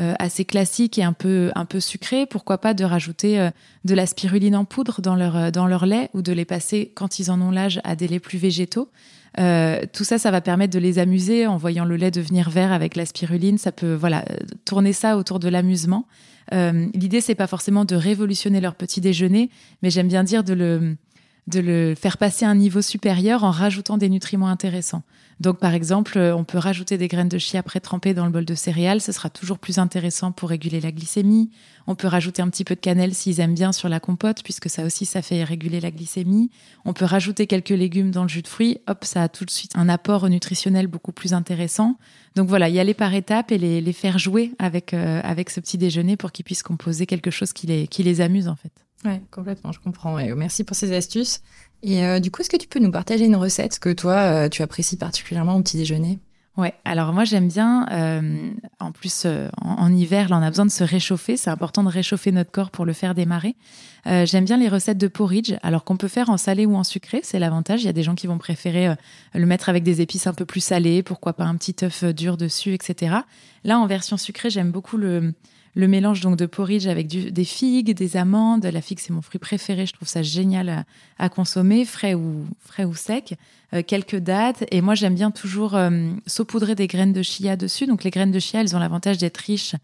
euh, 0.00 0.14
assez 0.18 0.44
classiques 0.44 0.98
et 0.98 1.02
un 1.02 1.12
peu, 1.12 1.50
un 1.54 1.64
peu 1.64 1.80
sucrées, 1.80 2.26
pourquoi 2.26 2.58
pas 2.58 2.74
de 2.74 2.84
rajouter 2.84 3.38
euh, 3.38 3.50
de 3.84 3.94
la 3.94 4.06
spiruline 4.06 4.56
en 4.56 4.64
poudre 4.64 5.00
dans 5.02 5.16
leur, 5.16 5.52
dans 5.52 5.66
leur 5.66 5.86
lait 5.86 6.08
ou 6.14 6.22
de 6.22 6.32
les 6.32 6.44
passer, 6.44 6.92
quand 6.94 7.18
ils 7.18 7.30
en 7.30 7.40
ont 7.40 7.50
l'âge, 7.50 7.80
à 7.84 7.96
des 7.96 8.08
laits 8.08 8.22
plus 8.22 8.38
végétaux. 8.38 8.88
tout 9.36 10.04
ça, 10.04 10.18
ça 10.18 10.30
va 10.30 10.40
permettre 10.40 10.72
de 10.72 10.78
les 10.78 10.98
amuser 10.98 11.46
en 11.46 11.56
voyant 11.56 11.84
le 11.84 11.96
lait 11.96 12.10
devenir 12.10 12.50
vert 12.50 12.72
avec 12.72 12.96
la 12.96 13.06
spiruline. 13.06 13.58
Ça 13.58 13.72
peut, 13.72 13.94
voilà, 13.94 14.24
tourner 14.64 14.92
ça 14.92 15.16
autour 15.16 15.38
de 15.38 15.48
l'amusement. 15.48 16.06
Euh, 16.52 16.86
L'idée, 16.94 17.20
c'est 17.20 17.34
pas 17.34 17.46
forcément 17.46 17.84
de 17.84 17.94
révolutionner 17.94 18.60
leur 18.60 18.74
petit 18.74 19.00
déjeuner, 19.00 19.50
mais 19.82 19.90
j'aime 19.90 20.08
bien 20.08 20.24
dire 20.24 20.44
de 20.44 20.54
le, 20.54 20.96
de 21.48 21.60
le 21.60 21.94
faire 21.94 22.18
passer 22.18 22.44
à 22.44 22.50
un 22.50 22.54
niveau 22.54 22.82
supérieur 22.82 23.42
en 23.42 23.50
rajoutant 23.50 23.98
des 23.98 24.08
nutriments 24.08 24.48
intéressants. 24.48 25.02
Donc, 25.40 25.58
par 25.58 25.74
exemple, 25.74 26.18
euh, 26.18 26.36
on 26.36 26.44
peut 26.44 26.58
rajouter 26.58 26.98
des 26.98 27.08
graines 27.08 27.28
de 27.28 27.38
chia 27.38 27.64
pré-trempées 27.64 28.14
dans 28.14 28.24
le 28.26 28.30
bol 28.30 28.44
de 28.44 28.54
céréales. 28.54 29.00
Ce 29.00 29.10
sera 29.10 29.28
toujours 29.28 29.58
plus 29.58 29.78
intéressant 29.78 30.30
pour 30.30 30.50
réguler 30.50 30.80
la 30.80 30.92
glycémie. 30.92 31.50
On 31.88 31.96
peut 31.96 32.06
rajouter 32.06 32.42
un 32.42 32.48
petit 32.48 32.62
peu 32.62 32.76
de 32.76 32.80
cannelle 32.80 33.12
s'ils 33.12 33.40
aiment 33.40 33.54
bien 33.54 33.72
sur 33.72 33.88
la 33.88 33.98
compote, 33.98 34.44
puisque 34.44 34.70
ça 34.70 34.84
aussi, 34.84 35.04
ça 35.04 35.20
fait 35.20 35.42
réguler 35.42 35.80
la 35.80 35.90
glycémie. 35.90 36.50
On 36.84 36.92
peut 36.92 37.06
rajouter 37.06 37.48
quelques 37.48 37.70
légumes 37.70 38.12
dans 38.12 38.22
le 38.22 38.28
jus 38.28 38.42
de 38.42 38.46
fruits. 38.46 38.78
Hop, 38.86 39.04
ça 39.04 39.24
a 39.24 39.28
tout 39.28 39.44
de 39.44 39.50
suite 39.50 39.72
un 39.74 39.88
apport 39.88 40.28
nutritionnel 40.28 40.86
beaucoup 40.86 41.12
plus 41.12 41.34
intéressant. 41.34 41.96
Donc 42.36 42.48
voilà, 42.48 42.68
y 42.68 42.78
aller 42.78 42.94
par 42.94 43.12
étapes 43.12 43.50
et 43.50 43.58
les, 43.58 43.80
les 43.80 43.92
faire 43.92 44.20
jouer 44.20 44.52
avec, 44.60 44.94
euh, 44.94 45.20
avec 45.24 45.50
ce 45.50 45.58
petit 45.58 45.76
déjeuner 45.76 46.16
pour 46.16 46.30
qu'ils 46.30 46.44
puissent 46.44 46.62
composer 46.62 47.06
quelque 47.06 47.32
chose 47.32 47.52
qui 47.52 47.66
les, 47.66 47.88
qui 47.88 48.04
les 48.04 48.20
amuse, 48.20 48.46
en 48.46 48.54
fait. 48.54 48.72
Oui, 49.04 49.20
complètement, 49.30 49.72
je 49.72 49.80
comprends. 49.80 50.16
merci 50.36 50.64
pour 50.64 50.76
ces 50.76 50.94
astuces. 50.94 51.40
Et 51.82 52.04
euh, 52.04 52.20
du 52.20 52.30
coup, 52.30 52.42
est-ce 52.42 52.50
que 52.50 52.56
tu 52.56 52.68
peux 52.68 52.78
nous 52.78 52.92
partager 52.92 53.24
une 53.24 53.36
recette 53.36 53.78
que 53.78 53.92
toi, 53.92 54.14
euh, 54.14 54.48
tu 54.48 54.62
apprécies 54.62 54.96
particulièrement 54.96 55.56
au 55.56 55.62
petit 55.62 55.76
déjeuner? 55.76 56.18
Ouais, 56.58 56.74
alors 56.84 57.14
moi 57.14 57.24
j'aime 57.24 57.48
bien, 57.48 57.86
euh, 57.92 58.50
en 58.78 58.92
plus 58.92 59.26
en, 59.62 59.90
hiver, 59.90 60.28
là 60.28 60.36
on 60.36 60.42
a 60.42 60.50
besoin 60.50 60.66
de 60.66 60.70
se 60.70 60.84
réchauffer, 60.84 61.38
c'est 61.38 61.48
important 61.48 61.82
de 61.82 61.88
réchauffer 61.88 62.30
notre 62.30 62.50
corps 62.50 62.70
pour 62.70 62.84
le 62.84 62.92
faire 62.92 63.14
démarrer. 63.14 63.56
j'aime 64.04 64.44
bien 64.44 64.58
les 64.58 64.68
recettes 64.68 64.98
de 64.98 65.08
porridge, 65.08 65.54
alors 65.62 65.82
qu'on 65.82 65.96
peut 65.96 66.08
faire 66.08 66.28
en 66.28 66.36
salé 66.36 66.66
ou 66.66 66.76
en 66.76 66.84
sucré, 66.84 67.20
c'est 67.22 67.38
l'avantage. 67.38 67.82
Il 67.82 67.86
y 67.86 67.88
a 67.88 67.94
des 67.94 68.02
gens 68.02 68.14
qui 68.14 68.26
vont 68.26 68.36
préférer 68.36 68.94
le 69.32 69.46
mettre 69.46 69.70
avec 69.70 69.82
des 69.82 70.02
épices 70.02 70.26
un 70.26 70.34
peu 70.34 70.44
plus 70.44 70.60
salées, 70.60 71.02
pourquoi 71.02 71.32
pas 71.32 71.44
un 71.44 71.56
petit 71.56 71.74
œuf 71.86 72.04
dur 72.04 72.36
dessus, 72.36 72.74
etc. 72.74 73.16
Là 73.64 73.78
en 73.78 73.86
version 73.86 74.18
sucrée, 74.18 74.50
j'aime 74.50 74.72
beaucoup 74.72 74.98
le, 74.98 75.32
le 75.74 75.88
mélange 75.88 76.20
donc 76.20 76.36
de 76.36 76.46
porridge 76.46 76.86
avec 76.86 77.06
des 77.06 77.44
figues, 77.44 77.94
des 77.94 78.16
amandes. 78.16 78.64
La 78.64 78.82
figue, 78.82 78.98
c'est 79.00 79.12
mon 79.12 79.22
fruit 79.22 79.38
préféré. 79.38 79.86
Je 79.86 79.92
trouve 79.92 80.08
ça 80.08 80.22
génial 80.22 80.84
à, 81.18 81.28
consommer, 81.28 81.84
frais 81.84 82.14
ou, 82.14 82.46
frais 82.60 82.84
ou 82.84 82.94
sec. 82.94 83.34
Euh, 83.74 83.82
quelques 83.82 84.16
dates. 84.16 84.64
Et 84.70 84.82
moi, 84.82 84.94
j'aime 84.94 85.14
bien 85.14 85.30
toujours 85.30 85.74
euh, 85.74 86.10
saupoudrer 86.26 86.74
des 86.74 86.88
graines 86.88 87.14
de 87.14 87.22
chia 87.22 87.56
dessus. 87.56 87.86
Donc, 87.86 88.04
les 88.04 88.10
graines 88.10 88.30
de 88.30 88.38
chia, 88.38 88.60
elles 88.60 88.76
ont 88.76 88.78
l'avantage 88.78 89.16
d'être 89.16 89.38
riches 89.38 89.74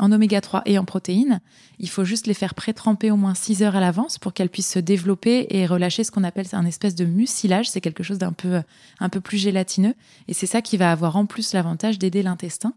en 0.00 0.10
oméga 0.10 0.40
3 0.40 0.62
et 0.66 0.78
en 0.78 0.84
protéines. 0.84 1.40
Il 1.78 1.88
faut 1.88 2.04
juste 2.04 2.26
les 2.26 2.34
faire 2.34 2.54
pré-tremper 2.54 3.12
au 3.12 3.16
moins 3.16 3.34
6 3.34 3.62
heures 3.62 3.76
à 3.76 3.80
l'avance 3.80 4.18
pour 4.18 4.32
qu'elles 4.32 4.50
puissent 4.50 4.72
se 4.72 4.80
développer 4.80 5.46
et 5.50 5.64
relâcher 5.64 6.02
ce 6.02 6.10
qu'on 6.10 6.24
appelle 6.24 6.46
un 6.52 6.66
espèce 6.66 6.96
de 6.96 7.04
mucilage. 7.04 7.70
C'est 7.70 7.80
quelque 7.80 8.02
chose 8.02 8.18
d'un 8.18 8.32
peu, 8.32 8.62
un 8.98 9.08
peu 9.08 9.20
plus 9.20 9.38
gélatineux. 9.38 9.94
Et 10.26 10.34
c'est 10.34 10.46
ça 10.46 10.60
qui 10.60 10.76
va 10.76 10.90
avoir 10.90 11.14
en 11.14 11.24
plus 11.24 11.52
l'avantage 11.52 12.00
d'aider 12.00 12.24
l'intestin. 12.24 12.74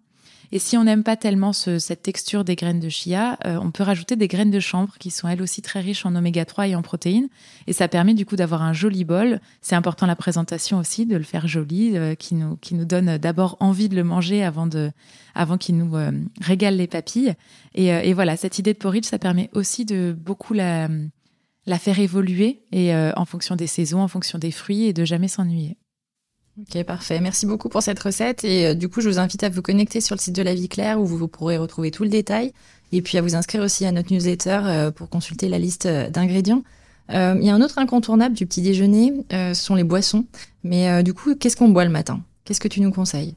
Et 0.52 0.58
si 0.58 0.78
on 0.78 0.84
n'aime 0.84 1.04
pas 1.04 1.16
tellement 1.16 1.54
cette 1.54 2.02
texture 2.02 2.44
des 2.44 2.56
graines 2.56 2.80
de 2.80 2.90
chia, 2.90 3.38
euh, 3.46 3.60
on 3.62 3.70
peut 3.70 3.84
rajouter 3.84 4.16
des 4.16 4.28
graines 4.28 4.50
de 4.50 4.60
chanvre 4.60 4.98
qui 4.98 5.12
sont 5.12 5.28
elles 5.28 5.42
aussi 5.42 5.62
très 5.62 5.80
riches 5.80 6.06
en 6.06 6.16
oméga 6.16 6.44
3 6.44 6.70
et 6.70 6.76
en 6.76 6.82
protéines. 6.82 7.30
Et 7.68 7.74
ça 7.74 7.88
permet 7.88 8.16
du 8.16 8.26
coup 8.26 8.36
d'avoir 8.36 8.64
un 8.64 8.74
joli 8.74 9.04
bol. 9.04 9.42
C'est 9.62 9.76
important 9.76 10.08
la 10.08 10.16
présentation 10.16 10.80
aussi, 10.80 11.06
de 11.06 11.18
le 11.18 11.24
faire 11.24 11.48
joli, 11.48 11.96
euh, 11.96 12.16
qui, 12.16 12.34
nous, 12.34 12.56
qui 12.58 12.74
nous 12.74 12.86
donne 12.86 13.18
d'abord 13.18 13.58
envie 13.60 13.90
de 13.90 13.96
le 13.96 14.04
manger 14.04 14.44
avant, 14.44 14.66
de, 14.66 14.92
avant 15.36 15.58
qu'il 15.58 15.78
nous 15.78 15.96
euh, 15.96 16.12
régale 16.42 16.78
les 16.78 16.88
papilles. 16.88 17.36
Et, 17.76 17.88
et, 17.88 18.14
voilà, 18.14 18.36
cette 18.36 18.58
idée 18.58 18.74
de 18.74 18.80
porridge, 18.80 19.06
ça 19.06 19.20
permet 19.20 19.52
aussi 19.54 19.86
de 19.86 20.18
beaucoup 20.20 20.54
la, 20.54 20.90
la 21.68 21.78
faire 21.78 22.00
évoluer 22.00 22.64
et 22.72 22.96
en 22.96 23.26
fonction 23.26 23.56
des 23.56 23.68
saisons, 23.68 24.02
en 24.02 24.08
fonction 24.08 24.40
des 24.40 24.52
fruits 24.52 24.86
et 24.86 24.94
de 24.94 25.06
jamais 25.06 25.28
s'ennuyer. 25.28 25.78
Ok, 26.62 26.84
parfait. 26.84 27.20
Merci 27.22 27.46
beaucoup 27.46 27.70
pour 27.70 27.82
cette 27.82 28.00
recette. 28.00 28.44
Et 28.44 28.68
euh, 28.68 28.74
du 28.74 28.90
coup, 28.90 29.02
je 29.02 29.10
vous 29.10 29.20
invite 29.20 29.44
à 29.44 29.50
vous 29.50 29.62
connecter 29.62 30.02
sur 30.02 30.16
le 30.16 30.20
site 30.20 30.36
de 30.36 30.42
La 30.42 30.54
Vie 30.54 30.68
Claire 30.68 31.00
où 31.00 31.06
vous, 31.06 31.28
pourrez 31.28 31.58
retrouver 31.58 31.92
tout 31.92 32.04
le 32.04 32.10
détail. 32.10 32.54
Et 32.92 33.02
puis 33.02 33.18
à 33.18 33.22
vous 33.22 33.36
inscrire 33.36 33.62
aussi 33.62 33.86
à 33.86 33.92
notre 33.92 34.12
newsletter 34.12 34.60
euh, 34.64 34.92
pour 34.92 35.10
consulter 35.10 35.48
la 35.48 35.60
liste 35.60 35.86
euh, 35.86 36.10
d'ingrédients. 36.10 36.64
Il 37.12 37.42
y 37.42 37.50
a 37.50 37.56
un 37.56 37.62
autre 37.62 37.80
incontournable 37.80 38.36
du 38.36 38.46
petit 38.46 38.62
déjeuner, 38.62 39.26
ce 39.32 39.56
sont 39.56 39.74
les 39.74 39.84
boissons. 39.84 40.26
Mais 40.64 41.02
du 41.02 41.16
coup, 41.16 41.34
qu'est-ce 41.34 41.58
qu'on 41.58 41.70
boit 41.70 41.84
le 41.84 41.90
matin? 41.90 42.22
Qu'est-ce 42.46 42.60
que 42.60 42.68
tu 42.68 42.82
nous 42.82 42.92
conseilles? 42.92 43.34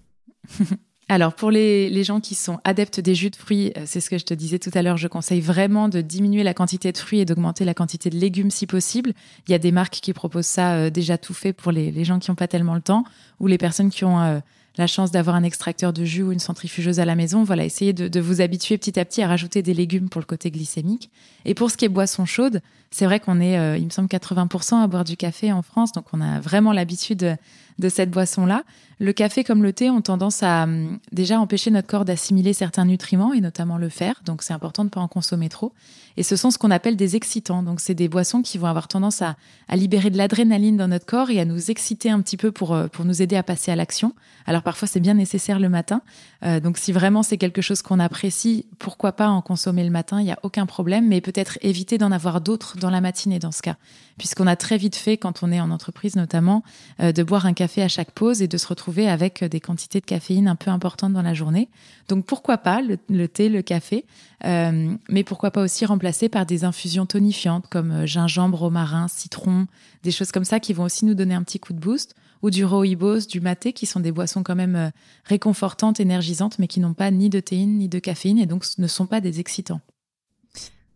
Alors 1.12 1.34
pour 1.34 1.50
les, 1.50 2.04
gens 2.04 2.20
qui 2.20 2.34
sont 2.34 2.58
adeptes 2.64 2.98
des 2.98 3.14
jus 3.14 3.28
de 3.28 3.36
fruits, 3.36 3.70
euh, 3.76 3.82
c'est 3.84 4.00
ce 4.00 4.08
que 4.08 4.16
je 4.16 4.24
te 4.24 4.32
disais 4.32 4.58
tout 4.58 4.70
à 4.72 4.80
l'heure, 4.80 4.96
je 4.96 5.08
conseille 5.08 5.42
vraiment 5.42 5.90
de 5.90 6.00
diminuer 6.00 6.42
la 6.42 6.54
quantité 6.54 6.90
de 6.90 6.96
fruits 6.96 7.20
et 7.20 7.26
d'augmenter 7.26 7.66
la 7.66 7.74
quantité 7.74 8.08
de 8.08 8.16
légumes 8.16 8.50
si 8.50 8.66
possible. 8.66 9.12
Il 9.46 9.52
y 9.52 9.54
a 9.54 9.58
des 9.58 9.72
marques 9.72 9.98
qui 10.00 10.14
proposent 10.14 10.46
ça 10.46 10.72
euh, 10.72 10.88
déjà 10.88 11.18
tout 11.18 11.34
fait 11.34 11.52
pour 11.52 11.70
les, 11.70 12.02
gens 12.02 12.18
qui 12.18 12.30
n'ont 12.30 12.34
pas 12.34 12.48
tellement 12.48 12.74
le 12.74 12.80
temps 12.80 13.04
ou 13.40 13.46
les 13.46 13.58
personnes 13.58 13.90
qui 13.90 14.06
ont 14.06 14.22
euh, 14.22 14.38
la 14.78 14.86
chance 14.86 15.10
d'avoir 15.10 15.36
un 15.36 15.42
extracteur 15.42 15.92
de 15.92 16.02
jus 16.02 16.22
ou 16.22 16.32
une 16.32 16.38
centrifugeuse 16.38 16.98
à 16.98 17.04
la 17.04 17.14
maison. 17.14 17.44
Voilà, 17.44 17.66
essayez 17.66 17.92
de, 17.92 18.20
vous 18.20 18.40
habituer 18.40 18.78
petit 18.78 18.98
à 18.98 19.04
petit 19.04 19.20
à 19.20 19.28
rajouter 19.28 19.60
des 19.60 19.74
légumes 19.74 20.08
pour 20.08 20.22
le 20.22 20.26
côté 20.26 20.50
glycémique. 20.50 21.10
Et 21.44 21.52
pour 21.52 21.70
ce 21.70 21.76
qui 21.76 21.84
est 21.84 21.90
boisson 21.90 22.24
chaude, 22.24 22.62
c'est 22.90 23.04
vrai 23.04 23.20
qu'on 23.20 23.38
est, 23.38 23.78
il 23.78 23.84
me 23.84 23.90
semble, 23.90 24.08
80% 24.08 24.82
à 24.82 24.86
boire 24.86 25.04
du 25.04 25.18
café 25.18 25.52
en 25.52 25.60
France, 25.60 25.92
donc 25.92 26.06
on 26.14 26.22
a 26.22 26.40
vraiment 26.40 26.72
l'habitude 26.72 27.36
de 27.78 27.88
cette 27.90 28.10
boisson-là. 28.10 28.64
Le 29.02 29.12
café 29.12 29.42
comme 29.42 29.64
le 29.64 29.72
thé 29.72 29.90
ont 29.90 30.00
tendance 30.00 30.44
à 30.44 30.62
hum, 30.62 31.00
déjà 31.10 31.40
empêcher 31.40 31.72
notre 31.72 31.88
corps 31.88 32.04
d'assimiler 32.04 32.52
certains 32.52 32.84
nutriments 32.84 33.32
et 33.32 33.40
notamment 33.40 33.76
le 33.76 33.88
fer, 33.88 34.22
donc 34.24 34.44
c'est 34.44 34.52
important 34.52 34.84
de 34.84 34.90
ne 34.90 34.90
pas 34.90 35.00
en 35.00 35.08
consommer 35.08 35.48
trop. 35.48 35.72
Et 36.16 36.22
ce 36.22 36.36
sont 36.36 36.52
ce 36.52 36.58
qu'on 36.58 36.70
appelle 36.70 36.94
des 36.94 37.16
excitants, 37.16 37.64
donc 37.64 37.80
c'est 37.80 37.94
des 37.94 38.06
boissons 38.06 38.42
qui 38.42 38.58
vont 38.58 38.68
avoir 38.68 38.86
tendance 38.86 39.20
à, 39.20 39.34
libérer 39.74 40.10
de 40.10 40.18
l'adrénaline 40.18 40.76
dans 40.76 40.86
notre 40.86 41.06
corps 41.06 41.30
et 41.30 41.40
à 41.40 41.44
nous 41.44 41.70
exciter 41.70 42.10
un 42.10 42.20
petit 42.20 42.36
peu 42.36 42.52
pour, 42.52 42.74
euh, 42.74 42.86
pour 42.86 43.04
nous 43.04 43.22
aider 43.22 43.34
à 43.34 43.42
passer 43.42 43.72
à 43.72 43.76
l'action. 43.76 44.14
Alors 44.46 44.62
parfois 44.62 44.86
c'est 44.86 45.00
bien 45.00 45.14
nécessaire 45.14 45.58
le 45.58 45.68
matin, 45.68 46.02
euh, 46.44 46.60
donc 46.60 46.78
si 46.78 46.92
vraiment 46.92 47.24
c'est 47.24 47.38
quelque 47.38 47.62
chose 47.62 47.82
qu'on 47.82 47.98
apprécie, 47.98 48.66
pourquoi 48.78 49.10
pas 49.12 49.28
en 49.28 49.42
consommer 49.42 49.82
le 49.82 49.90
matin, 49.90 50.20
il 50.20 50.24
n'y 50.24 50.32
a 50.32 50.38
aucun 50.44 50.66
problème, 50.66 51.08
mais 51.08 51.20
peut-être 51.20 51.58
éviter 51.62 51.98
d'en 51.98 52.12
avoir 52.12 52.40
d'autres 52.40 52.76
dans 52.76 52.90
la 52.90 53.00
matinée 53.00 53.40
dans 53.40 53.52
ce 53.52 53.62
cas, 53.62 53.76
puisqu'on 54.16 54.46
a 54.46 54.54
très 54.54 54.76
vite 54.76 54.94
fait, 54.94 55.16
quand 55.16 55.42
on 55.42 55.50
est 55.50 55.60
en 55.60 55.72
entreprise 55.72 56.14
notamment, 56.14 56.62
euh, 57.00 57.10
de 57.10 57.22
boire 57.24 57.46
un 57.46 57.52
café 57.52 57.82
à 57.82 57.88
chaque 57.88 58.12
pause 58.12 58.42
et 58.42 58.46
de 58.46 58.58
se 58.58 58.68
retrouver 58.68 58.91
avec 59.00 59.44
des 59.44 59.60
quantités 59.60 60.00
de 60.00 60.04
caféine 60.04 60.48
un 60.48 60.56
peu 60.56 60.70
importantes 60.70 61.12
dans 61.12 61.22
la 61.22 61.34
journée. 61.34 61.68
Donc 62.08 62.24
pourquoi 62.26 62.58
pas 62.58 62.80
le, 62.82 63.28
thé, 63.28 63.48
le 63.48 63.62
café, 63.62 64.04
euh, 64.44 64.94
mais 65.08 65.24
pourquoi 65.24 65.50
pas 65.50 65.62
aussi 65.62 65.84
remplacer 65.84 66.28
par 66.28 66.46
des 66.46 66.64
infusions 66.64 67.06
tonifiantes 67.06 67.66
comme 67.68 67.90
euh, 67.90 68.06
gingembre, 68.06 68.58
romarin, 68.58 69.08
citron, 69.08 69.66
des 70.02 70.10
choses 70.10 70.32
comme 70.32 70.44
ça 70.44 70.60
qui 70.60 70.72
vont 70.72 70.84
aussi 70.84 71.04
nous 71.04 71.14
donner 71.14 71.34
un 71.34 71.42
petit 71.42 71.58
coup 71.58 71.72
de 71.72 71.80
boost, 71.80 72.14
ou 72.42 72.50
du 72.50 72.64
rooibos, 72.64 73.26
du 73.28 73.40
maté, 73.40 73.72
qui 73.72 73.86
sont 73.86 74.00
des 74.00 74.12
boissons 74.12 74.42
quand 74.42 74.56
même 74.56 74.76
euh, 74.76 74.90
réconfortantes, 75.24 76.00
énergisantes, 76.00 76.58
mais 76.58 76.66
qui 76.66 76.80
n'ont 76.80 76.94
pas 76.94 77.10
ni 77.10 77.30
de 77.30 77.40
théine 77.40 77.78
ni 77.78 77.88
de 77.88 77.98
caféine 77.98 78.38
et 78.38 78.46
donc 78.46 78.64
ne 78.78 78.86
sont 78.86 79.06
pas 79.06 79.20
des 79.20 79.40
excitants. 79.40 79.80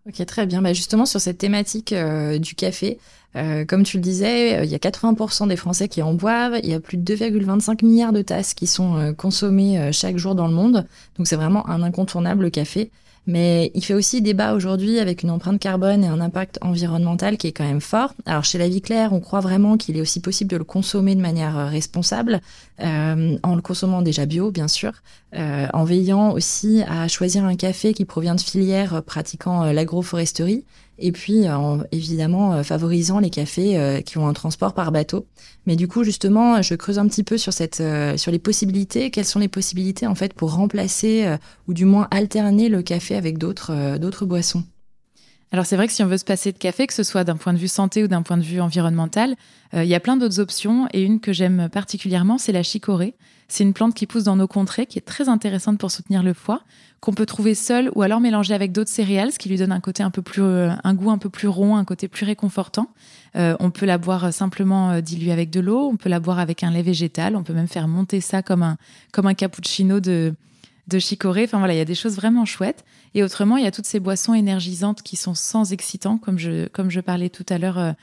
Ok, 0.08 0.24
très 0.24 0.46
bien. 0.46 0.62
Bah 0.62 0.72
justement, 0.72 1.04
sur 1.04 1.20
cette 1.20 1.38
thématique 1.38 1.92
euh, 1.92 2.38
du 2.38 2.54
café, 2.54 2.98
euh, 3.34 3.64
comme 3.64 3.82
tu 3.82 3.96
le 3.96 4.02
disais, 4.04 4.60
euh, 4.60 4.64
il 4.64 4.70
y 4.70 4.74
a 4.76 4.78
80% 4.78 5.48
des 5.48 5.56
Français 5.56 5.88
qui 5.88 6.00
en 6.00 6.14
boivent. 6.14 6.60
Il 6.62 6.70
y 6.70 6.74
a 6.74 6.80
plus 6.80 6.96
de 6.96 7.16
2,25 7.16 7.84
milliards 7.84 8.12
de 8.12 8.22
tasses 8.22 8.54
qui 8.54 8.68
sont 8.68 9.14
consommées 9.16 9.90
chaque 9.92 10.16
jour 10.16 10.36
dans 10.36 10.46
le 10.46 10.54
monde. 10.54 10.86
Donc 11.16 11.26
c'est 11.26 11.34
vraiment 11.34 11.68
un 11.68 11.82
incontournable 11.82 12.44
le 12.44 12.50
café. 12.50 12.90
Mais 13.26 13.72
il 13.74 13.84
fait 13.84 13.94
aussi 13.94 14.22
débat 14.22 14.54
aujourd'hui 14.54 15.00
avec 15.00 15.22
une 15.22 15.30
empreinte 15.30 15.58
carbone 15.58 16.04
et 16.04 16.06
un 16.06 16.20
impact 16.20 16.58
environnemental 16.62 17.36
qui 17.36 17.48
est 17.48 17.52
quand 17.52 17.64
même 17.64 17.80
fort. 17.80 18.14
Alors 18.24 18.44
chez 18.44 18.56
La 18.58 18.68
Vie 18.68 18.80
Claire, 18.80 19.12
on 19.12 19.20
croit 19.20 19.40
vraiment 19.40 19.76
qu'il 19.76 19.96
est 19.96 20.00
aussi 20.00 20.20
possible 20.20 20.50
de 20.50 20.56
le 20.56 20.64
consommer 20.64 21.16
de 21.16 21.20
manière 21.20 21.58
euh, 21.58 21.66
responsable, 21.66 22.40
euh, 22.80 23.36
en 23.42 23.54
le 23.56 23.62
consommant 23.62 24.02
déjà 24.02 24.26
bio, 24.26 24.52
bien 24.52 24.68
sûr, 24.68 24.92
euh, 25.34 25.66
en 25.72 25.84
veillant 25.84 26.30
aussi 26.32 26.82
à 26.86 27.08
choisir 27.08 27.44
un 27.44 27.56
café 27.56 27.94
qui 27.94 28.04
provient 28.04 28.36
de 28.36 28.40
filières 28.40 29.02
pratiquant 29.02 29.64
l'agroforesterie 29.72 30.64
et 30.98 31.12
puis 31.12 31.48
en 31.48 31.80
évidemment 31.92 32.54
euh, 32.54 32.62
favorisant 32.62 33.18
les 33.18 33.30
cafés 33.30 33.78
euh, 33.78 34.00
qui 34.00 34.18
ont 34.18 34.26
un 34.26 34.32
transport 34.32 34.74
par 34.74 34.92
bateau. 34.92 35.26
Mais 35.66 35.76
du 35.76 35.88
coup, 35.88 36.04
justement, 36.04 36.62
je 36.62 36.74
creuse 36.74 36.98
un 36.98 37.06
petit 37.08 37.24
peu 37.24 37.38
sur 37.38 37.52
cette, 37.52 37.80
euh, 37.80 38.16
sur 38.16 38.32
les 38.32 38.38
possibilités. 38.38 39.10
Quelles 39.10 39.24
sont 39.24 39.38
les 39.38 39.48
possibilités 39.48 40.06
en 40.06 40.14
fait 40.14 40.32
pour 40.32 40.54
remplacer 40.54 41.36
ou 41.66 41.74
du 41.74 41.84
moins 41.84 42.08
alterner 42.10 42.68
le 42.68 42.82
café 42.82 43.16
avec 43.16 43.38
d'autres 43.38 43.98
d'autres 43.98 44.26
boissons? 44.26 44.64
Alors 45.52 45.64
c'est 45.64 45.76
vrai 45.76 45.86
que 45.86 45.92
si 45.92 46.02
on 46.02 46.06
veut 46.06 46.18
se 46.18 46.24
passer 46.24 46.52
de 46.52 46.58
café, 46.58 46.86
que 46.86 46.92
ce 46.92 47.02
soit 47.02 47.24
d'un 47.24 47.36
point 47.36 47.52
de 47.52 47.58
vue 47.58 47.68
santé 47.68 48.02
ou 48.02 48.08
d'un 48.08 48.22
point 48.22 48.36
de 48.36 48.42
vue 48.42 48.60
environnemental, 48.60 49.36
il 49.72 49.84
y 49.84 49.94
a 49.94 50.00
plein 50.00 50.16
d'autres 50.16 50.40
options 50.40 50.88
et 50.92 51.02
une 51.02 51.20
que 51.20 51.32
j'aime 51.32 51.68
particulièrement, 51.70 52.36
c'est 52.36 52.52
la 52.52 52.62
chicorée. 52.62 53.14
C'est 53.48 53.62
une 53.62 53.72
plante 53.72 53.94
qui 53.94 54.06
pousse 54.06 54.24
dans 54.24 54.36
nos 54.36 54.48
contrées, 54.48 54.86
qui 54.86 54.98
est 54.98 55.02
très 55.02 55.28
intéressante 55.28 55.78
pour 55.78 55.90
soutenir 55.90 56.22
le 56.22 56.32
foie, 56.32 56.62
qu'on 57.00 57.12
peut 57.12 57.26
trouver 57.26 57.54
seule 57.54 57.90
ou 57.94 58.02
alors 58.02 58.20
mélanger 58.20 58.54
avec 58.54 58.72
d'autres 58.72 58.90
céréales, 58.90 59.32
ce 59.32 59.38
qui 59.38 59.48
lui 59.48 59.56
donne 59.56 59.72
un 59.72 59.80
côté 59.80 60.02
un 60.02 60.10
peu 60.10 60.22
plus, 60.22 60.42
euh, 60.42 60.70
un 60.82 60.94
goût 60.94 61.10
un 61.10 61.18
peu 61.18 61.30
plus 61.30 61.46
rond, 61.46 61.76
un 61.76 61.84
côté 61.84 62.08
plus 62.08 62.26
réconfortant. 62.26 62.88
Euh, 63.36 63.54
on 63.60 63.70
peut 63.70 63.86
la 63.86 63.98
boire 63.98 64.32
simplement 64.32 64.90
euh, 64.90 65.00
diluée 65.00 65.30
avec 65.30 65.50
de 65.50 65.60
l'eau, 65.60 65.88
on 65.88 65.96
peut 65.96 66.08
la 66.08 66.18
boire 66.18 66.40
avec 66.40 66.64
un 66.64 66.70
lait 66.70 66.82
végétal, 66.82 67.36
on 67.36 67.44
peut 67.44 67.52
même 67.52 67.68
faire 67.68 67.86
monter 67.86 68.20
ça 68.20 68.42
comme 68.42 68.62
un, 68.62 68.76
comme 69.12 69.26
un 69.26 69.34
cappuccino 69.34 70.00
de, 70.00 70.34
de 70.88 70.98
chicorée. 70.98 71.44
Enfin 71.44 71.58
voilà, 71.58 71.74
il 71.74 71.78
y 71.78 71.80
a 71.80 71.84
des 71.86 71.94
choses 71.94 72.16
vraiment 72.16 72.44
chouettes. 72.44 72.84
Et 73.14 73.22
autrement, 73.22 73.56
il 73.56 73.64
y 73.64 73.66
a 73.66 73.70
toutes 73.70 73.86
ces 73.86 74.00
boissons 74.00 74.34
énergisantes 74.34 75.02
qui 75.02 75.16
sont 75.16 75.34
sans 75.34 75.72
excitants, 75.72 76.18
comme 76.18 76.38
je, 76.38 76.68
comme 76.68 76.90
je 76.90 77.00
parlais 77.00 77.30
tout 77.30 77.46
à 77.48 77.58
l'heure 77.58 77.94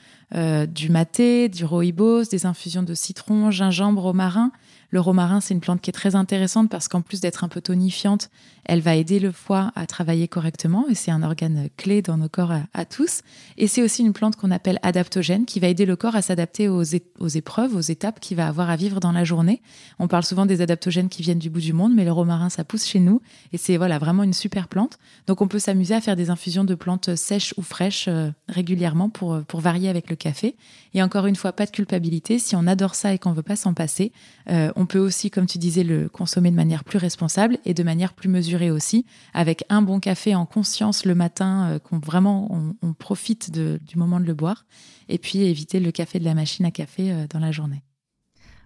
du 0.66 0.90
maté, 0.90 1.48
du 1.48 1.64
rooibos, 1.64 2.24
des 2.24 2.46
infusions 2.46 2.82
de 2.82 2.94
citron, 2.94 3.50
gingembre, 3.50 4.02
romarin. 4.02 4.50
Le 4.94 5.00
romarin, 5.00 5.40
c'est 5.40 5.54
une 5.54 5.60
plante 5.60 5.80
qui 5.80 5.90
est 5.90 5.92
très 5.92 6.14
intéressante 6.14 6.70
parce 6.70 6.86
qu'en 6.86 7.00
plus 7.00 7.20
d'être 7.20 7.42
un 7.42 7.48
peu 7.48 7.60
tonifiante, 7.60 8.30
elle 8.64 8.80
va 8.80 8.94
aider 8.94 9.18
le 9.18 9.32
foie 9.32 9.72
à 9.74 9.86
travailler 9.86 10.28
correctement 10.28 10.86
et 10.88 10.94
c'est 10.94 11.10
un 11.10 11.24
organe 11.24 11.68
clé 11.76 12.00
dans 12.00 12.16
nos 12.16 12.28
corps 12.28 12.52
à, 12.72 12.84
tous. 12.84 13.22
Et 13.56 13.66
c'est 13.66 13.82
aussi 13.82 14.02
une 14.02 14.12
plante 14.12 14.36
qu'on 14.36 14.52
appelle 14.52 14.78
adaptogène 14.82 15.46
qui 15.46 15.58
va 15.58 15.66
aider 15.66 15.84
le 15.84 15.96
corps 15.96 16.14
à 16.14 16.22
s'adapter 16.22 16.68
aux, 16.68 16.84
épreuves, 16.84 17.74
aux 17.74 17.80
étapes 17.80 18.20
qu'il 18.20 18.36
va 18.36 18.46
avoir 18.46 18.70
à 18.70 18.76
vivre 18.76 19.00
dans 19.00 19.10
la 19.10 19.24
journée. 19.24 19.62
On 19.98 20.06
parle 20.06 20.22
souvent 20.22 20.46
des 20.46 20.60
adaptogènes 20.60 21.08
qui 21.08 21.22
viennent 21.22 21.40
du 21.40 21.50
bout 21.50 21.60
du 21.60 21.72
monde, 21.72 21.92
mais 21.92 22.04
le 22.04 22.12
romarin, 22.12 22.48
ça 22.48 22.62
pousse 22.62 22.86
chez 22.86 23.00
nous 23.00 23.20
et 23.52 23.58
c'est 23.58 23.76
voilà 23.76 23.98
vraiment 23.98 24.22
une 24.22 24.32
super 24.32 24.68
plante. 24.68 24.98
Donc 25.26 25.42
on 25.42 25.48
peut 25.48 25.58
s'amuser 25.58 25.96
à 25.96 26.00
faire 26.00 26.14
des 26.14 26.30
infusions 26.30 26.62
de 26.62 26.76
plantes 26.76 27.16
sèches 27.16 27.52
ou 27.56 27.62
fraîches 27.62 28.06
euh, 28.06 28.30
régulièrement 28.48 29.08
pour, 29.08 29.42
pour 29.42 29.58
varier 29.58 29.88
avec 29.88 30.08
le 30.08 30.14
café. 30.14 30.54
Et 30.94 31.02
encore 31.02 31.26
une 31.26 31.34
fois, 31.34 31.52
pas 31.52 31.66
de 31.66 31.72
culpabilité. 31.72 32.38
Si 32.38 32.54
on 32.54 32.68
adore 32.68 32.94
ça 32.94 33.12
et 33.12 33.18
qu'on 33.18 33.32
veut 33.32 33.42
pas 33.42 33.56
s'en 33.56 33.74
passer, 33.74 34.12
euh, 34.48 34.70
on 34.76 34.83
peut 34.86 34.98
aussi, 34.98 35.30
comme 35.30 35.46
tu 35.46 35.58
disais, 35.58 35.84
le 35.84 36.08
consommer 36.08 36.50
de 36.50 36.56
manière 36.56 36.84
plus 36.84 36.98
responsable 36.98 37.58
et 37.64 37.74
de 37.74 37.82
manière 37.82 38.12
plus 38.12 38.28
mesurée 38.28 38.70
aussi, 38.70 39.04
avec 39.32 39.64
un 39.68 39.82
bon 39.82 40.00
café 40.00 40.34
en 40.34 40.46
conscience 40.46 41.04
le 41.04 41.14
matin, 41.14 41.70
euh, 41.70 41.78
qu'on 41.78 41.98
vraiment 41.98 42.74
on, 42.82 42.92
profite 42.94 43.50
du 43.50 43.96
moment 43.96 44.20
de 44.20 44.24
le 44.24 44.34
boire, 44.34 44.64
et 45.08 45.18
puis 45.18 45.40
éviter 45.40 45.80
le 45.80 45.90
café 45.90 46.18
de 46.18 46.24
la 46.24 46.34
machine 46.34 46.64
à 46.64 46.70
café 46.70 47.12
euh, 47.12 47.26
dans 47.28 47.40
la 47.40 47.52
journée. 47.52 47.82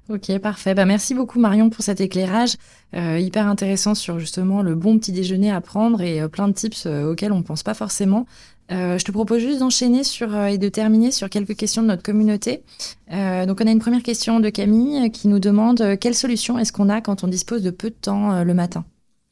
Ok, 0.08 0.36
parfait. 0.38 0.74
Bah, 0.74 0.86
merci 0.86 1.14
beaucoup 1.14 1.38
Marion 1.38 1.68
pour 1.68 1.84
cet 1.84 2.00
éclairage 2.00 2.56
hyper 2.94 3.46
intéressant 3.46 3.94
sur 3.94 4.18
justement 4.18 4.62
le 4.62 4.74
bon 4.74 4.98
petit 4.98 5.12
déjeuner 5.12 5.50
à 5.50 5.60
prendre 5.60 6.00
et 6.00 6.26
plein 6.30 6.48
de 6.48 6.54
tips 6.54 6.86
auxquels 6.86 7.30
on 7.30 7.38
ne 7.38 7.42
pense 7.42 7.62
pas 7.62 7.74
forcément. 7.74 8.24
Euh, 8.70 8.98
je 8.98 9.04
te 9.04 9.12
propose 9.12 9.40
juste 9.40 9.60
d'enchaîner 9.60 10.04
sur 10.04 10.34
euh, 10.34 10.46
et 10.46 10.58
de 10.58 10.68
terminer 10.68 11.10
sur 11.10 11.30
quelques 11.30 11.56
questions 11.56 11.82
de 11.82 11.86
notre 11.86 12.02
communauté. 12.02 12.62
Euh, 13.12 13.46
donc, 13.46 13.60
on 13.62 13.66
a 13.66 13.70
une 13.70 13.78
première 13.78 14.02
question 14.02 14.40
de 14.40 14.50
Camille 14.50 15.10
qui 15.10 15.28
nous 15.28 15.38
demande 15.38 15.96
quelle 16.00 16.14
solution 16.14 16.58
est-ce 16.58 16.72
qu'on 16.72 16.88
a 16.88 17.00
quand 17.00 17.24
on 17.24 17.28
dispose 17.28 17.62
de 17.62 17.70
peu 17.70 17.90
de 17.90 17.94
temps 17.94 18.44
le 18.44 18.54
matin? 18.54 18.84